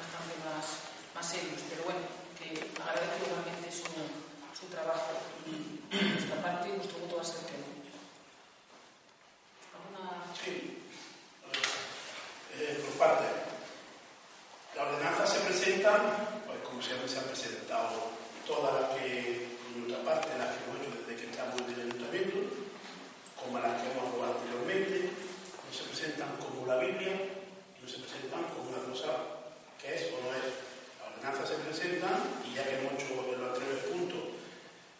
bastante 0.00 0.34
más, 0.48 0.64
más 1.12 1.26
serios. 1.28 1.60
Pero 1.68 1.84
bueno, 1.84 2.08
que 2.40 2.56
agradezco 2.80 3.28
igualmente 3.28 3.68
su, 3.68 3.92
su 4.56 4.66
trabajo 4.72 5.12
y 5.44 5.84
nuestra 5.92 6.40
parte, 6.40 6.72
nuestro 6.72 7.04
voto 7.04 7.20
va 7.20 7.22
a 7.22 7.28
ser 7.28 7.44
que 7.44 7.60
no. 7.60 7.68
¿Alguna... 9.76 10.24
Sí. 10.40 10.81
Eh, 12.62 12.78
por 12.78 12.94
parte. 12.94 13.26
La 14.76 14.86
ordenanza 14.86 15.26
se 15.26 15.40
presenta, 15.40 15.98
pues 16.46 16.62
como 16.62 16.80
siempre 16.80 17.08
se 17.08 17.18
han 17.18 17.24
presentado 17.24 18.06
todas 18.46 18.70
las 18.78 18.90
que, 18.94 19.58
por 19.66 19.82
nuestra 19.82 19.98
parte, 20.06 20.38
las 20.38 20.54
que 20.54 20.62
hemos 20.62 20.78
hecho 20.78 20.94
desde 21.02 21.18
que 21.18 21.26
estamos 21.26 21.58
en 21.58 21.74
el 21.74 21.90
ayuntamiento, 21.90 22.38
como 23.34 23.58
las 23.58 23.82
que 23.82 23.90
hemos 23.90 24.06
aprobado 24.06 24.38
anteriormente, 24.38 25.10
no 25.10 25.70
se 25.74 25.90
presentan 25.90 26.30
como 26.38 26.64
la 26.64 26.78
Biblia 26.78 27.42
no 27.82 27.88
se 27.88 27.98
presentan 27.98 28.46
como 28.54 28.70
una 28.70 28.78
cosa 28.86 29.10
que 29.82 29.90
es 29.98 30.14
o 30.14 30.22
no 30.22 30.30
es. 30.30 30.46
Las 31.02 31.10
ordenanzas 31.10 31.48
se 31.50 31.66
presentan 31.66 32.14
y 32.46 32.54
ya 32.54 32.62
que 32.62 32.78
hemos 32.78 32.94
hecho 32.94 33.26
en 33.26 33.42
los 33.42 33.58
anteriores 33.58 33.90
puntos, 33.90 34.22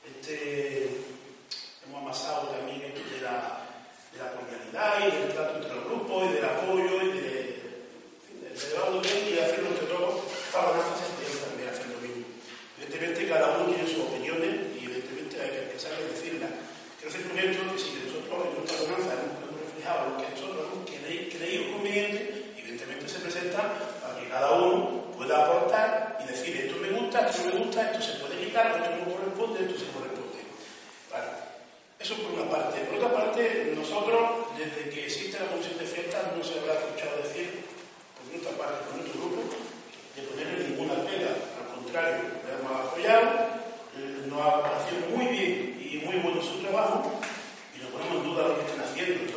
este, 0.03 0.99
hemos 1.87 2.03
amasado 2.03 2.59
también 2.59 2.91
esto 2.91 3.07
de 3.07 3.23
la, 3.23 3.71
de 4.11 4.19
la 4.19 4.35
cordialidad 4.35 4.99
y 4.99 5.11
del 5.15 5.31
trato 5.31 5.63
entre 5.63 5.75
los 5.79 5.85
grupos 5.87 6.27
y 6.27 6.33
del 6.35 6.45
apoyo 6.45 6.92
y 8.73 9.01
bien 9.05 9.29
y 9.29 9.33
de 9.37 9.45
hacerlo 9.45 9.69
entre 9.69 9.87
todos, 9.87 10.25
ordenanzas 10.57 10.97
se 10.97 11.13
tienen 11.21 11.39
también 11.45 11.69
hacer 11.69 11.87
lo 11.93 12.01
mismo. 12.01 12.25
Evidentemente 12.81 13.29
cada 13.29 13.47
uno 13.53 13.69
tiene 13.69 13.85
sus 13.85 14.01
opiniones 14.09 14.53
y 14.73 14.89
evidentemente 14.89 15.35
hay 15.37 15.51
que 15.53 15.63
empezar 15.69 15.93
a 15.93 16.09
decirlas. 16.09 16.51
Quiero 16.97 17.11
hacer 17.13 17.29
un 17.29 17.37
ejemplo 17.37 17.69
que 17.69 17.79
si 17.79 17.89
en 17.93 18.09
nuestra 18.09 18.33
ordenanza 18.33 19.13
hemos 19.13 19.61
reflejado 19.61 20.01
lo 20.09 20.17
que 20.17 20.29
nosotros 20.33 20.63
hemos 20.73 20.89
creído 20.89 21.63
conveniente, 21.69 22.21
evidentemente 22.57 23.09
se 23.09 23.21
presenta 23.21 23.61
para 24.01 24.17
que 24.17 24.29
cada 24.33 24.49
uno 24.57 25.13
pueda 25.13 25.45
aportar 25.45 26.17
y 26.25 26.33
decir 26.33 26.57
esto 26.57 26.81
me 26.81 26.97
gusta, 26.97 27.29
esto 27.29 27.45
me 27.53 27.61
gusta, 27.61 27.93
esto 27.93 28.01
se 28.01 28.19
puede 28.25 28.41
quitar, 28.41 28.73
esto 28.73 28.89
no 28.89 29.05
corresponde, 29.13 29.69
esto 29.69 29.77
se 29.85 29.93
corresponde. 29.93 30.41
Vale. 31.13 31.29
Eso 32.01 32.17
por 32.17 32.41
una 32.41 32.49
parte. 32.51 32.81
Por 32.89 32.99
otra 32.99 33.13
parte, 33.13 33.73
nosotros, 33.77 34.57
desde 34.57 34.91
que 34.91 35.07
existe 35.07 35.39
la 35.39 35.53
comisión 35.53 35.77
de 35.79 35.87
fiestas, 35.87 36.35
no 36.35 36.43
se 36.43 36.59
habrá 36.59 36.75
escuchado 36.75 37.23
decir, 37.23 37.62
nuestra 38.33 38.57
parte, 38.57 38.85
por 38.89 38.97
nuestro 38.97 39.21
grupo, 39.21 39.43
de 40.17 40.23
ponerle 40.23 40.69
ninguna 40.69 40.95
pega. 41.05 41.37
Al 41.61 41.69
contrario, 41.77 42.21
le 42.43 42.51
hemos 42.57 42.73
apoyado, 42.73 43.27
nos 44.29 44.41
ha 44.41 44.63
parecido 44.63 45.17
muy 45.17 45.27
bien 45.27 45.77
y 45.79 46.03
muy 46.05 46.17
bueno 46.19 46.43
su 46.43 46.59
trabajo 46.65 47.21
ponemos 47.93 48.17
en 48.17 48.25
duda 48.25 48.49
lo 48.49 48.55
que 48.57 48.63
están 48.63 48.81
haciendo. 48.81 49.32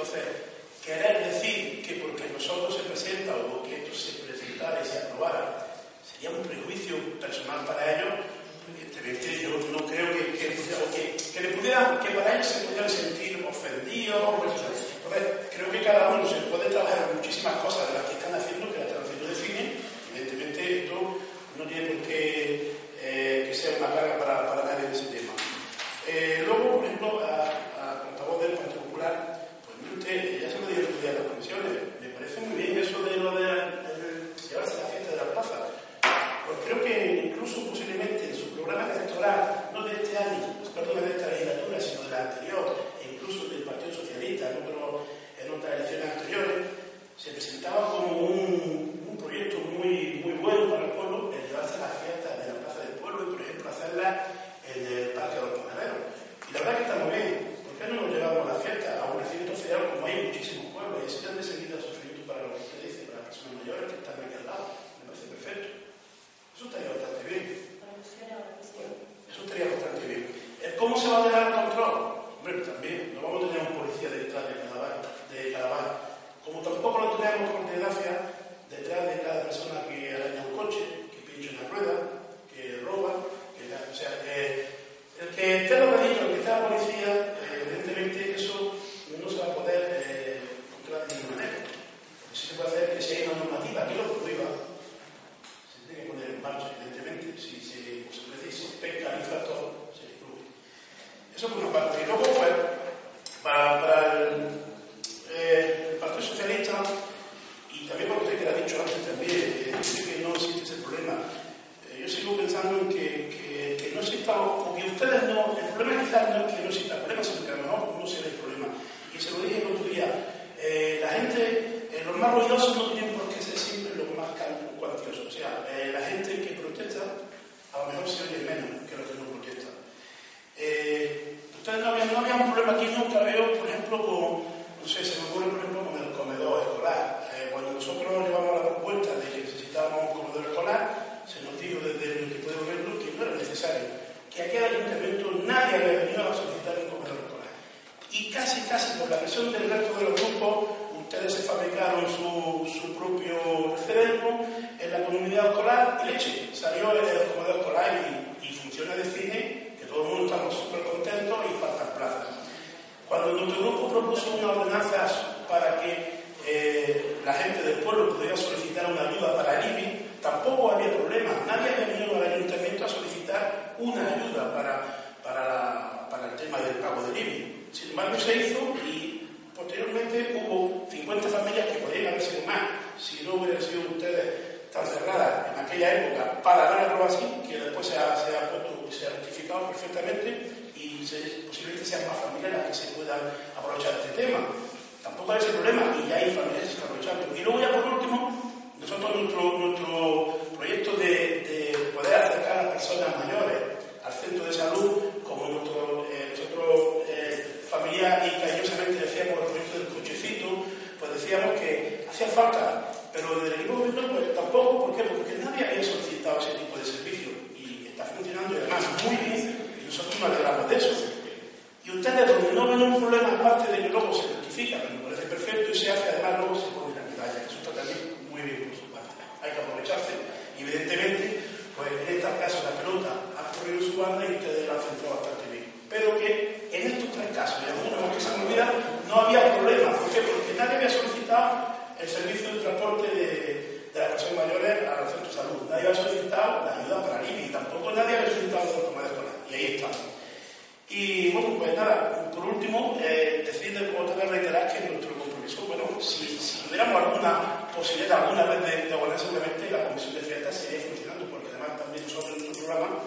Posibilidad 257.85 258.23
alguna 258.23 258.45
vez 258.45 258.65
de, 258.65 258.89
de 258.89 258.93
abonar, 258.95 259.19
seguramente 259.19 259.69
la 259.69 259.87
comisión 259.89 260.15
de 260.15 260.21
fiestas 260.21 260.57
seguiría 260.57 260.89
funcionando, 260.89 261.29
porque 261.29 261.53
además 261.53 261.77
también 261.77 262.01
nosotros 262.01 262.33
en 262.33 262.45
nuestro 262.45 262.65
programa 262.65 262.97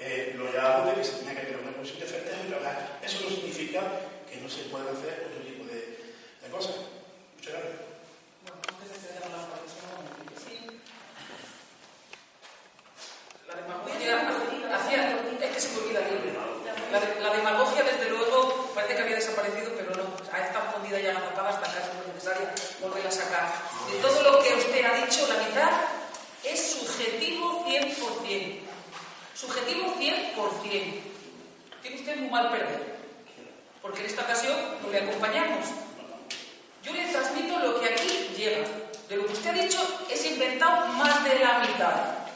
eh, 0.00 0.34
lo 0.34 0.50
llamamos 0.50 0.90
de 0.90 0.94
que 0.98 1.04
se 1.06 1.12
tenía 1.22 1.34
que 1.38 1.46
crear 1.46 1.62
una 1.62 1.72
comisión 1.72 2.00
de 2.00 2.06
fiestas 2.06 2.34
y 2.34 2.50
trabajar. 2.50 2.98
Eso 3.06 3.22
no 3.22 3.30
significa 3.30 3.80
que 4.26 4.42
no 4.42 4.48
se 4.50 4.66
puedan 4.66 4.90
hacer 4.90 5.30
otro 5.30 5.46
tipo 5.46 5.62
de, 5.70 5.78
de 6.42 6.48
cosas. 6.50 6.74
Muchas 7.38 7.54
gracias. 7.54 7.86
Demagogia 13.46 14.76
hacía, 14.76 15.18
es 15.40 15.50
que 15.54 15.60
se 15.60 15.68
me 15.70 15.78
olvida 15.82 16.00
la, 16.92 17.00
la, 17.22 17.36
demagogia, 17.36 17.82
desde 17.82 18.10
luego, 18.10 18.70
parece 18.74 18.94
que 18.94 19.02
había 19.02 19.16
desaparecido, 19.16 19.70
pero 19.76 19.90
no. 19.96 20.16
Ha 20.32 20.46
estado 20.46 20.66
escondida 20.66 21.00
ya 21.00 21.08
en 21.10 21.14
la 21.14 21.20
zapada 21.20 21.48
hasta 21.48 21.66
casi 21.66 21.90
no 21.94 22.02
es 22.02 22.14
necesaria 22.14 22.54
volverla 22.80 23.08
a 23.08 23.12
sacar. 23.12 23.65
De 23.90 23.98
todo 24.00 24.22
lo 24.22 24.42
que 24.42 24.54
usted 24.54 24.84
ha 24.84 25.04
dicho, 25.04 25.26
la 25.28 25.42
mitad 25.44 25.70
es 26.42 26.72
subjetivo 26.72 27.64
100%. 27.66 28.60
Subjetivo 29.34 29.94
100%. 29.98 31.00
Tiene 31.82 31.96
usted 31.96 32.16
muy 32.16 32.30
mal 32.30 32.50
perder. 32.50 32.96
Porque 33.82 34.00
en 34.00 34.06
esta 34.06 34.22
ocasión 34.22 34.56
no 34.82 34.90
le 34.90 34.98
acompañamos. 34.98 35.66
Yo 36.82 36.92
le 36.92 37.06
transmito 37.06 37.58
lo 37.58 37.80
que 37.80 37.86
aquí 37.86 38.34
llega. 38.36 38.66
De 39.08 39.16
lo 39.16 39.26
que 39.26 39.32
usted 39.32 39.50
ha 39.50 39.62
dicho 39.62 40.06
es 40.10 40.26
inventado 40.26 40.86
más 40.88 41.22
de 41.22 41.38
la 41.38 41.60
mitad 41.60 42.26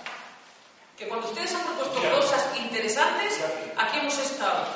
que 1.00 1.08
cuando 1.08 1.28
ustedes 1.28 1.54
han 1.54 1.62
propuesto 1.62 1.98
cosas 2.14 2.54
interesantes, 2.58 3.40
aquí 3.74 3.98
hemos 4.00 4.18
estado. 4.18 4.66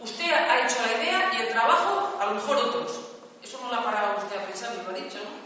Usted 0.00 0.32
ha 0.32 0.64
hecho 0.64 0.76
la 0.80 1.02
idea 1.02 1.30
y 1.34 1.42
el 1.42 1.48
trabajo, 1.50 2.16
a 2.18 2.24
lo 2.24 2.36
mejor 2.36 2.56
otros. 2.56 3.00
Eso 3.42 3.60
no 3.60 3.68
lo 3.68 3.74
ha 3.76 3.84
parado 3.84 4.16
usted 4.16 4.38
a 4.38 4.46
pensar, 4.46 4.74
lo 4.74 4.90
ha 4.90 4.94
dicho, 4.94 5.18
¿no? 5.18 5.43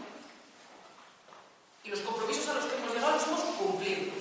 Y 1.83 1.89
los 1.89 1.99
compromisos 2.01 2.47
a 2.49 2.53
los 2.55 2.65
que 2.65 2.75
hemos 2.75 2.93
llegado 2.93 3.13
los 3.13 3.27
hemos 3.27 3.39
cumplido. 3.57 4.11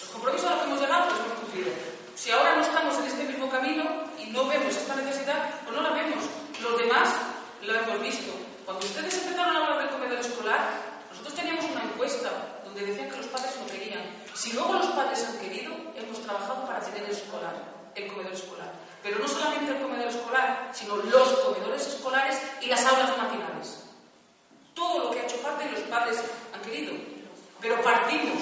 Los 0.00 0.10
compromisos 0.10 0.46
a 0.46 0.54
los 0.54 0.60
que 0.60 0.66
hemos 0.68 0.80
llegado 0.80 1.10
los 1.10 1.20
hemos 1.20 1.38
cumplido. 1.40 1.70
Si 2.14 2.30
ahora 2.30 2.56
no 2.56 2.62
estamos 2.62 2.98
en 2.98 3.04
este 3.06 3.24
mismo 3.24 3.50
camino 3.50 3.84
y 4.18 4.26
no 4.30 4.46
vemos 4.46 4.76
esta 4.76 4.94
necesidad, 4.94 5.60
pues 5.64 5.74
no 5.74 5.82
la 5.82 5.90
vemos. 5.90 6.24
Los 6.60 6.78
demás 6.78 7.08
lo 7.62 7.74
hemos 7.74 8.00
visto. 8.02 8.32
Cuando 8.64 8.84
ustedes 8.86 9.14
empezaron 9.14 9.56
a 9.56 9.60
hablar 9.64 9.78
del 9.78 9.90
comedor 9.90 10.18
escolar, 10.18 10.60
nosotros 11.10 11.34
teníamos 11.34 11.64
una 11.64 11.82
encuesta 11.84 12.30
donde 12.64 12.86
decían 12.86 13.10
que 13.10 13.16
los 13.16 13.26
padres 13.26 13.52
no 13.58 13.66
querían. 13.66 14.02
Si 14.34 14.52
luego 14.52 14.74
los 14.74 14.86
padres 14.88 15.24
han 15.24 15.38
querido, 15.38 15.72
hemos 15.96 16.22
trabajado 16.22 16.66
para 16.66 16.80
tener 16.80 17.04
el 17.04 17.10
escolar, 17.10 17.54
el 17.94 18.06
comedor 18.06 18.32
escolar. 18.32 18.72
Pero 19.02 19.18
no 19.18 19.26
solamente 19.26 19.72
el 19.72 19.82
comedor 19.82 20.08
escolar, 20.08 20.70
sino 20.72 20.96
los 20.96 21.28
comedores 21.40 21.86
escolares 21.86 22.38
y 22.60 22.66
las 22.66 22.84
aulas 22.84 23.16
matinales. 23.16 23.89
Todo 24.74 25.04
lo 25.04 25.10
que 25.10 25.20
ha 25.20 25.24
hecho 25.24 25.36
falta 25.36 25.64
y 25.64 25.70
los 25.70 25.80
padres 25.82 26.18
han 26.54 26.60
querido. 26.62 26.94
Pero 27.60 27.80
partimos 27.82 28.38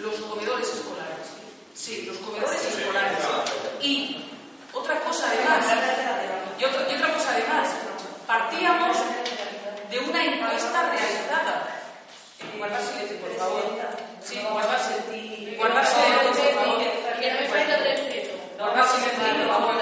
los 0.00 0.14
comedores 0.14 0.68
escolares. 0.68 1.26
Sí, 1.74 2.02
los 2.02 2.16
comedores 2.18 2.64
escolares. 2.64 3.18
Y 3.80 4.24
otra 4.72 5.00
cosa 5.00 5.26
además, 5.28 5.64
y 6.58 6.64
otra, 6.64 6.90
y 6.90 6.94
otra 6.94 7.12
cosa 7.14 7.30
además, 7.32 7.68
partíamos 8.26 8.96
de 9.90 9.98
una 10.00 10.24
encuesta 10.24 10.90
realizada 10.90 11.82
guardar 12.58 12.82
silencio, 12.82 13.16
por 13.18 13.36
favor. 13.36 13.62
Sí, 14.22 14.38
guardar 14.50 14.78
silencio. 14.80 15.58
Guardar 15.58 15.86
silencio, 15.86 16.44
por 16.44 16.54
favor. 16.54 16.82
Guardar 18.58 18.88
silencio, 18.88 19.18
por 19.18 19.48
favor. 19.48 19.72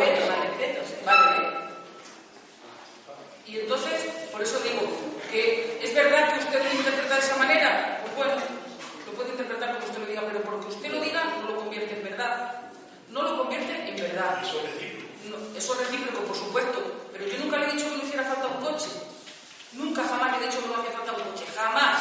Vale. 0.00 0.19
Y 3.50 3.58
entonces, 3.58 4.06
por 4.30 4.40
eso 4.40 4.60
digo 4.60 4.86
que 5.28 5.80
es 5.82 5.92
verdad 5.92 6.34
que 6.34 6.44
usted 6.44 6.62
lo 6.62 6.70
interpreta 6.70 7.14
de 7.16 7.20
esa 7.20 7.36
manera. 7.36 7.98
Pues 8.02 8.14
bueno, 8.14 8.34
lo 9.06 9.12
puede 9.12 9.30
interpretar 9.30 9.74
como 9.74 9.86
usted 9.86 9.98
lo 9.98 10.06
diga, 10.06 10.22
pero 10.24 10.40
porque 10.42 10.68
usted 10.68 10.90
lo 10.92 11.00
diga 11.00 11.24
no 11.42 11.50
lo 11.50 11.56
convierte 11.56 11.98
en 11.98 12.04
verdad. 12.04 12.62
No 13.10 13.22
lo 13.22 13.38
convierte 13.38 13.90
en 13.90 13.96
verdad. 13.96 14.38
Eso 14.40 14.62
es 14.62 14.70
recíproco. 14.70 15.10
No, 15.26 15.58
eso 15.58 15.74
es 15.74 15.80
recíproco, 15.80 16.20
por 16.30 16.36
supuesto. 16.36 16.78
Pero 17.12 17.26
yo 17.26 17.38
nunca 17.42 17.56
le 17.58 17.66
he 17.66 17.72
dicho 17.72 17.90
que 17.90 17.96
no 17.96 18.04
hiciera 18.04 18.22
falta 18.22 18.46
un 18.46 18.62
coche. 18.62 18.90
Nunca 19.72 20.04
jamás 20.04 20.30
le 20.30 20.44
he 20.44 20.46
dicho 20.46 20.62
que 20.62 20.68
no 20.68 20.74
hacía 20.78 20.92
falta 20.92 21.12
un 21.12 21.22
coche, 21.34 21.44
jamás. 21.50 21.98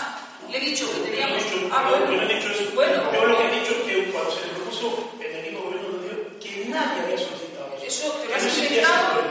Le 0.52 0.58
he 0.58 0.62
dicho 0.62 0.86
que 0.94 1.10
teníamos. 1.10 1.42
ah, 1.74 1.90
bueno. 1.90 2.14
Yo 2.14 2.22
no 2.22 2.30
he 2.30 2.36
dicho 2.36 2.50
eso. 2.54 2.72
Bueno. 2.76 3.12
Yo 3.12 3.26
lo 3.26 3.38
que 3.38 3.46
he 3.48 3.60
dicho 3.60 3.72
es 3.74 3.82
que 3.90 4.12
cuando 4.12 4.32
se 4.32 4.46
le 4.46 4.54
propuso 4.54 5.12
en 5.18 5.36
el 5.36 5.42
mismo 5.50 5.66
gobierno 5.66 5.98
de 5.98 6.06
Dios, 6.06 6.18
que 6.38 6.70
nadie 6.70 7.02
había 7.02 7.18
solicitado 7.18 7.74
eso. 7.82 7.86
Eso 7.90 8.14
te 8.22 8.28
lo 8.30 8.36
has 8.36 8.46
Eso 8.46 9.29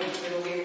voice, 0.00 0.24
it'll 0.24 0.59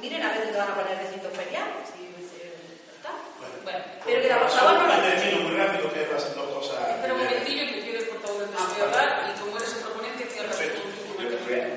miren 0.00 0.22
a 0.22 0.32
ver 0.32 0.44
dónde 0.44 0.58
van 0.58 0.70
a 0.70 0.74
poner 0.74 0.92
el 0.92 1.06
recinto 1.06 1.30
ferial. 1.30 1.68
Si, 1.84 2.00
si, 2.24 2.40
está. 2.96 3.12
Bueno, 3.38 3.54
bueno, 3.62 3.78
pero 4.04 4.22
que 4.22 4.28
la 4.28 4.40
portavoz 4.40 4.72
no 4.72 4.86
lo 4.88 5.02
termino 5.02 5.48
muy 5.48 5.56
rápido 5.56 5.92
que 5.92 6.00
pasen 6.08 6.34
dos 6.34 6.48
cosas. 6.56 6.88
Espera 6.88 7.14
un 7.14 7.20
momentillo 7.20 7.64
que 7.68 7.80
quiero 7.84 7.98
el 8.00 8.08
portavoz 8.08 8.40
del 8.40 8.48
ah, 8.56 8.84
hablar 8.84 9.08
y 9.28 9.40
como 9.40 9.56
eres 9.56 9.72
el 9.76 9.80
proponente, 9.84 10.24
cierra 10.26 10.52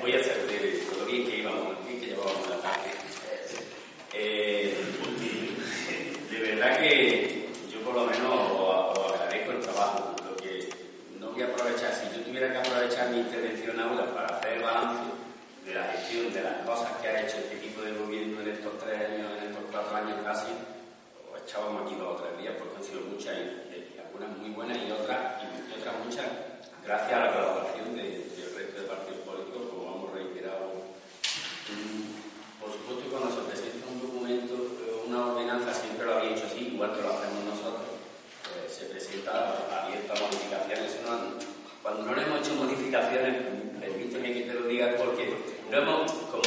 Voy 0.00 0.12
a 0.12 0.20
hacer 0.20 0.46
de 0.46 0.84
lo 0.98 1.04
bien 1.06 1.26
que 1.26 1.38
íbamos, 1.38 1.86
bien 1.86 2.00
que 2.00 2.06
llevábamos 2.06 2.48
la 2.48 2.56
tarde. 2.56 2.90
Eh, 4.12 4.76
de 6.30 6.38
verdad 6.38 6.78
que 6.78 7.48
yo 7.72 7.80
por 7.80 7.94
lo 7.94 8.04
menos 8.06 8.50
os 8.52 9.12
agradezco 9.12 9.52
el 9.52 9.60
trabajo. 9.60 10.14
Lo 10.28 10.36
que 10.36 10.68
no 11.18 11.30
voy 11.30 11.42
a 11.42 11.46
aprovechar, 11.46 11.92
si 11.92 12.16
yo 12.16 12.24
tuviera 12.24 12.52
que 12.52 12.58
aprovechar 12.58 13.10
mi 13.10 13.18
intervención 13.20 13.80
ahora 13.80 14.14
para 14.14 14.38
hacer 14.38 14.62
balance 14.62 15.13
de 15.74 15.80
la 15.80 15.90
gestión 15.90 16.32
de 16.32 16.42
las 16.42 16.62
cosas 16.62 16.86
que 17.02 17.08
ha 17.08 17.26
hecho 17.26 17.34
este 17.38 17.58
equipo 17.58 17.82
de 17.82 17.98
gobierno 17.98 18.40
en 18.42 18.48
estos 18.54 18.78
tres 18.78 18.94
años, 18.94 19.26
en 19.42 19.50
estos 19.50 19.64
cuatro 19.74 19.96
años 19.98 20.22
casi, 20.22 20.54
pues 21.26 21.42
echábamos 21.42 21.82
aquí 21.82 21.98
dos 21.98 22.14
o 22.14 22.22
tres 22.22 22.38
días 22.38 22.54
porque 22.54 22.78
han 22.78 22.86
sido 22.86 23.00
muchas, 23.10 23.34
y, 23.34 23.74
y 23.74 23.98
algunas 23.98 24.30
muy 24.38 24.54
buenas 24.54 24.78
y 24.78 24.86
otras, 24.94 25.42
y, 25.42 25.50
y 25.50 25.70
otras 25.74 25.94
muchas, 25.98 26.30
gracias 26.86 27.10
a 27.10 27.26
la 27.26 27.32
colaboración 27.34 27.90
del 27.90 28.06
de, 28.06 28.38
de 28.38 28.44
resto 28.54 28.76
de 28.78 28.86
partidos 28.86 29.20
políticos, 29.26 29.62
como 29.66 29.82
hemos 29.98 30.10
reiterado. 30.14 30.78
Mm, 31.74 32.22
por 32.62 32.70
supuesto, 32.70 33.02
cuando 33.10 33.34
se 33.34 33.42
presenta 33.50 33.82
un 33.90 33.98
documento, 33.98 34.54
una 35.10 35.26
ordenanza, 35.34 35.74
siempre 35.74 36.06
lo 36.06 36.22
había 36.22 36.38
hecho 36.38 36.46
así, 36.46 36.70
igual 36.70 36.94
que 36.94 37.02
lo 37.02 37.10
hacemos 37.18 37.50
nosotros, 37.50 37.98
pues, 38.46 38.70
se 38.70 38.86
presenta 38.94 39.58
abierto 39.74 40.14
a 40.14 40.22
modificaciones. 40.22 41.02
Cuando 41.82 42.06
no 42.06 42.14
le 42.14 42.22
hemos 42.22 42.46
hecho 42.46 42.54
modificaciones, 42.62 43.42
permíteme 43.82 44.32
que 44.32 44.42
te 44.46 44.54
lo 44.54 44.70
diga 44.70 44.94
porque 44.96 45.53
no 45.70 45.78
hemos, 45.78 46.12
como 46.12 46.42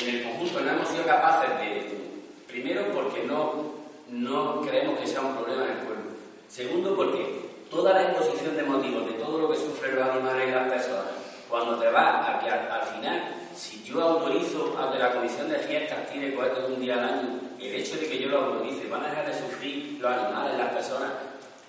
en 0.00 0.08
el 0.08 0.22
conjunto, 0.24 0.60
no 0.60 0.70
hemos 0.70 0.88
sido 0.88 1.04
capaces 1.04 1.50
de, 1.58 2.00
primero 2.46 2.84
porque 2.92 3.22
no, 3.24 3.74
no 4.08 4.60
creemos 4.62 4.98
que 4.98 5.06
sea 5.06 5.20
un 5.20 5.36
problema 5.36 5.64
en 5.64 5.70
el 5.70 5.78
pueblo, 5.78 6.04
segundo 6.48 6.96
porque 6.96 7.50
toda 7.70 7.92
la 7.92 8.02
exposición 8.02 8.56
de 8.56 8.62
motivos 8.64 9.06
de 9.06 9.12
todo 9.14 9.38
lo 9.38 9.50
que 9.50 9.56
sufren 9.56 9.96
los 9.96 10.08
animales 10.08 10.48
y 10.48 10.52
las 10.52 10.68
personas, 10.68 11.12
cuando 11.48 11.76
te 11.78 11.90
vas 11.90 12.28
a 12.28 12.40
que 12.40 12.50
al, 12.50 12.70
al, 12.70 12.82
final, 12.82 13.34
si 13.54 13.82
yo 13.82 14.02
autorizo 14.02 14.76
a 14.78 14.92
que 14.92 14.98
la 14.98 15.12
comisión 15.12 15.48
de 15.48 15.58
fiestas 15.58 16.08
tire 16.10 16.34
cohetes 16.34 16.64
un 16.68 16.80
día 16.80 16.94
al 16.94 17.04
año, 17.04 17.40
el 17.60 17.74
hecho 17.74 17.96
de 17.96 18.08
que 18.08 18.18
yo 18.18 18.28
lo 18.28 18.38
autorice, 18.38 18.88
van 18.88 19.04
a 19.04 19.08
dejar 19.10 19.26
de 19.26 19.38
sufrir 19.38 19.98
los 20.00 20.12
animales, 20.12 20.58
las 20.58 20.72
personas, 20.72 21.10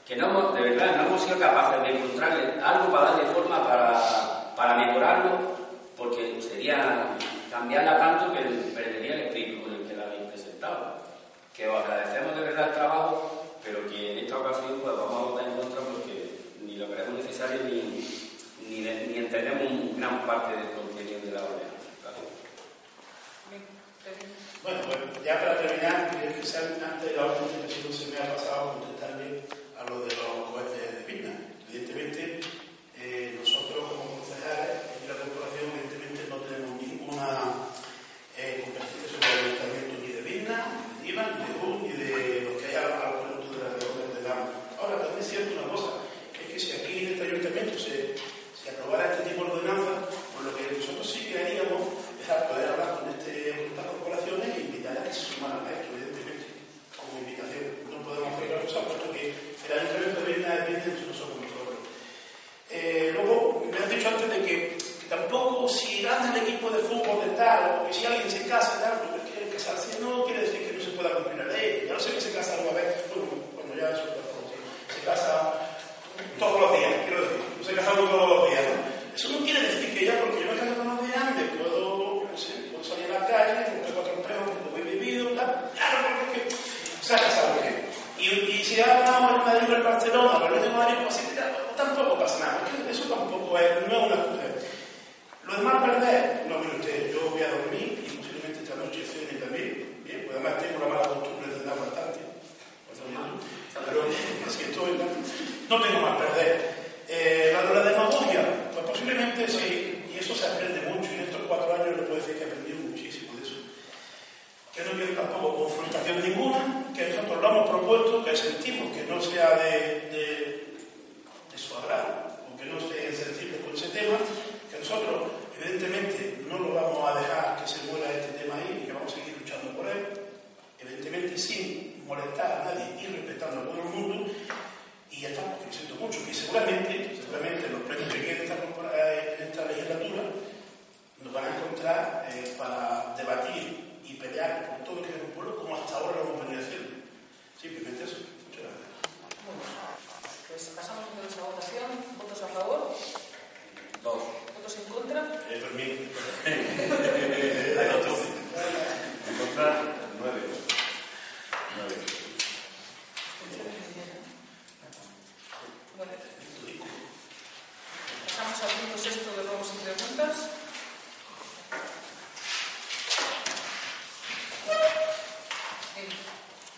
que 0.08 0.16
no 0.16 0.30
hemos, 0.30 0.54
de 0.56 0.62
verdad 0.62 0.98
no 0.98 1.08
hemos 1.08 1.22
sido 1.22 1.40
capaces 1.40 1.82
de 1.84 1.98
encontrarle 1.98 2.62
algo 2.64 2.92
para 2.92 3.12
darle 3.12 3.26
forma, 3.34 3.68
para, 3.68 4.54
para 4.56 4.78
mejorarlo, 4.78 5.61
porque 6.02 6.42
sería 6.42 7.16
cambiarla 7.52 8.00
tanto 8.00 8.34
que 8.34 8.42
perdería 8.74 9.14
el 9.14 9.22
espíritu 9.28 9.62
con 9.62 9.76
el 9.76 9.88
que 9.88 9.96
la 9.96 10.06
habéis 10.06 10.34
presentado. 10.34 10.98
Que 11.54 11.70
os 11.70 11.86
agradecemos 11.86 12.36
de 12.36 12.42
verdad 12.42 12.70
el 12.70 12.74
trabajo, 12.74 13.46
pero 13.64 13.88
que 13.88 14.14
en 14.14 14.26
esta 14.26 14.40
ocasión 14.40 14.82
pues, 14.82 14.98
vamos 14.98 15.14
a 15.14 15.26
votar 15.30 15.48
en 15.48 15.58
contra 15.62 15.82
porque 15.82 16.42
ni 16.66 16.78
lo 16.78 16.90
creemos 16.90 17.14
necesario 17.14 17.62
ni, 17.70 18.02
ni, 18.66 18.82
ni 18.82 19.18
entendemos 19.18 19.96
gran 19.96 20.26
parte 20.26 20.58
del 20.58 20.74
contenido 20.74 21.20
de 21.22 21.32
la 21.32 21.44
obra. 21.46 21.70
Bueno, 24.64 24.80
bueno, 24.86 25.06
ya 25.26 25.40
para 25.40 25.58
terminar, 25.58 26.10
quizás 26.40 26.78
antes 26.82 27.12
de 27.12 27.18
la 27.18 27.26
última 27.26 27.66
se 27.66 28.08
me 28.12 28.18
ha 28.18 28.36
pasado 28.36 28.91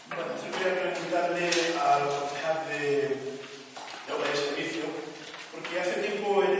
Bueno, 0.10 0.32
yo 0.38 0.52
quería 0.58 0.82
preguntarle 0.82 1.50
al 1.82 2.02
concejal 2.08 2.68
de, 2.70 3.18
de 4.06 4.14
Obra 4.14 4.30
y 4.34 4.38
Servicio, 4.38 4.84
porque 5.52 5.80
hace 5.80 6.02
tiempo 6.02 6.44
en 6.44 6.53